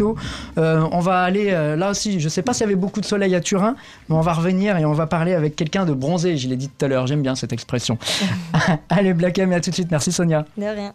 [0.58, 2.20] Euh, on va aller euh, là aussi.
[2.20, 3.76] Je sais pas s'il y avait beaucoup de soleil à Turin,
[4.08, 6.36] mais on va revenir et on va parler avec quelqu'un de bronzé.
[6.36, 7.06] Je l'ai dit tout à l'heure.
[7.06, 7.98] J'aime bien cette expression.
[8.88, 9.90] Allez, Black M et à tout de suite.
[9.90, 10.44] Merci Sonia.
[10.56, 10.92] De rien.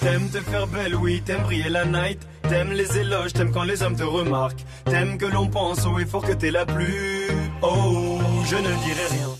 [0.00, 2.20] T'aimes te faire belle, oui, t'aimes briller la night.
[2.48, 4.64] T'aimes les éloges, t'aimes quand les hommes te remarquent.
[4.84, 7.26] T'aimes que l'on pense haut et fort que t'es la plus.
[7.60, 9.36] Oh, je ne dirai rien.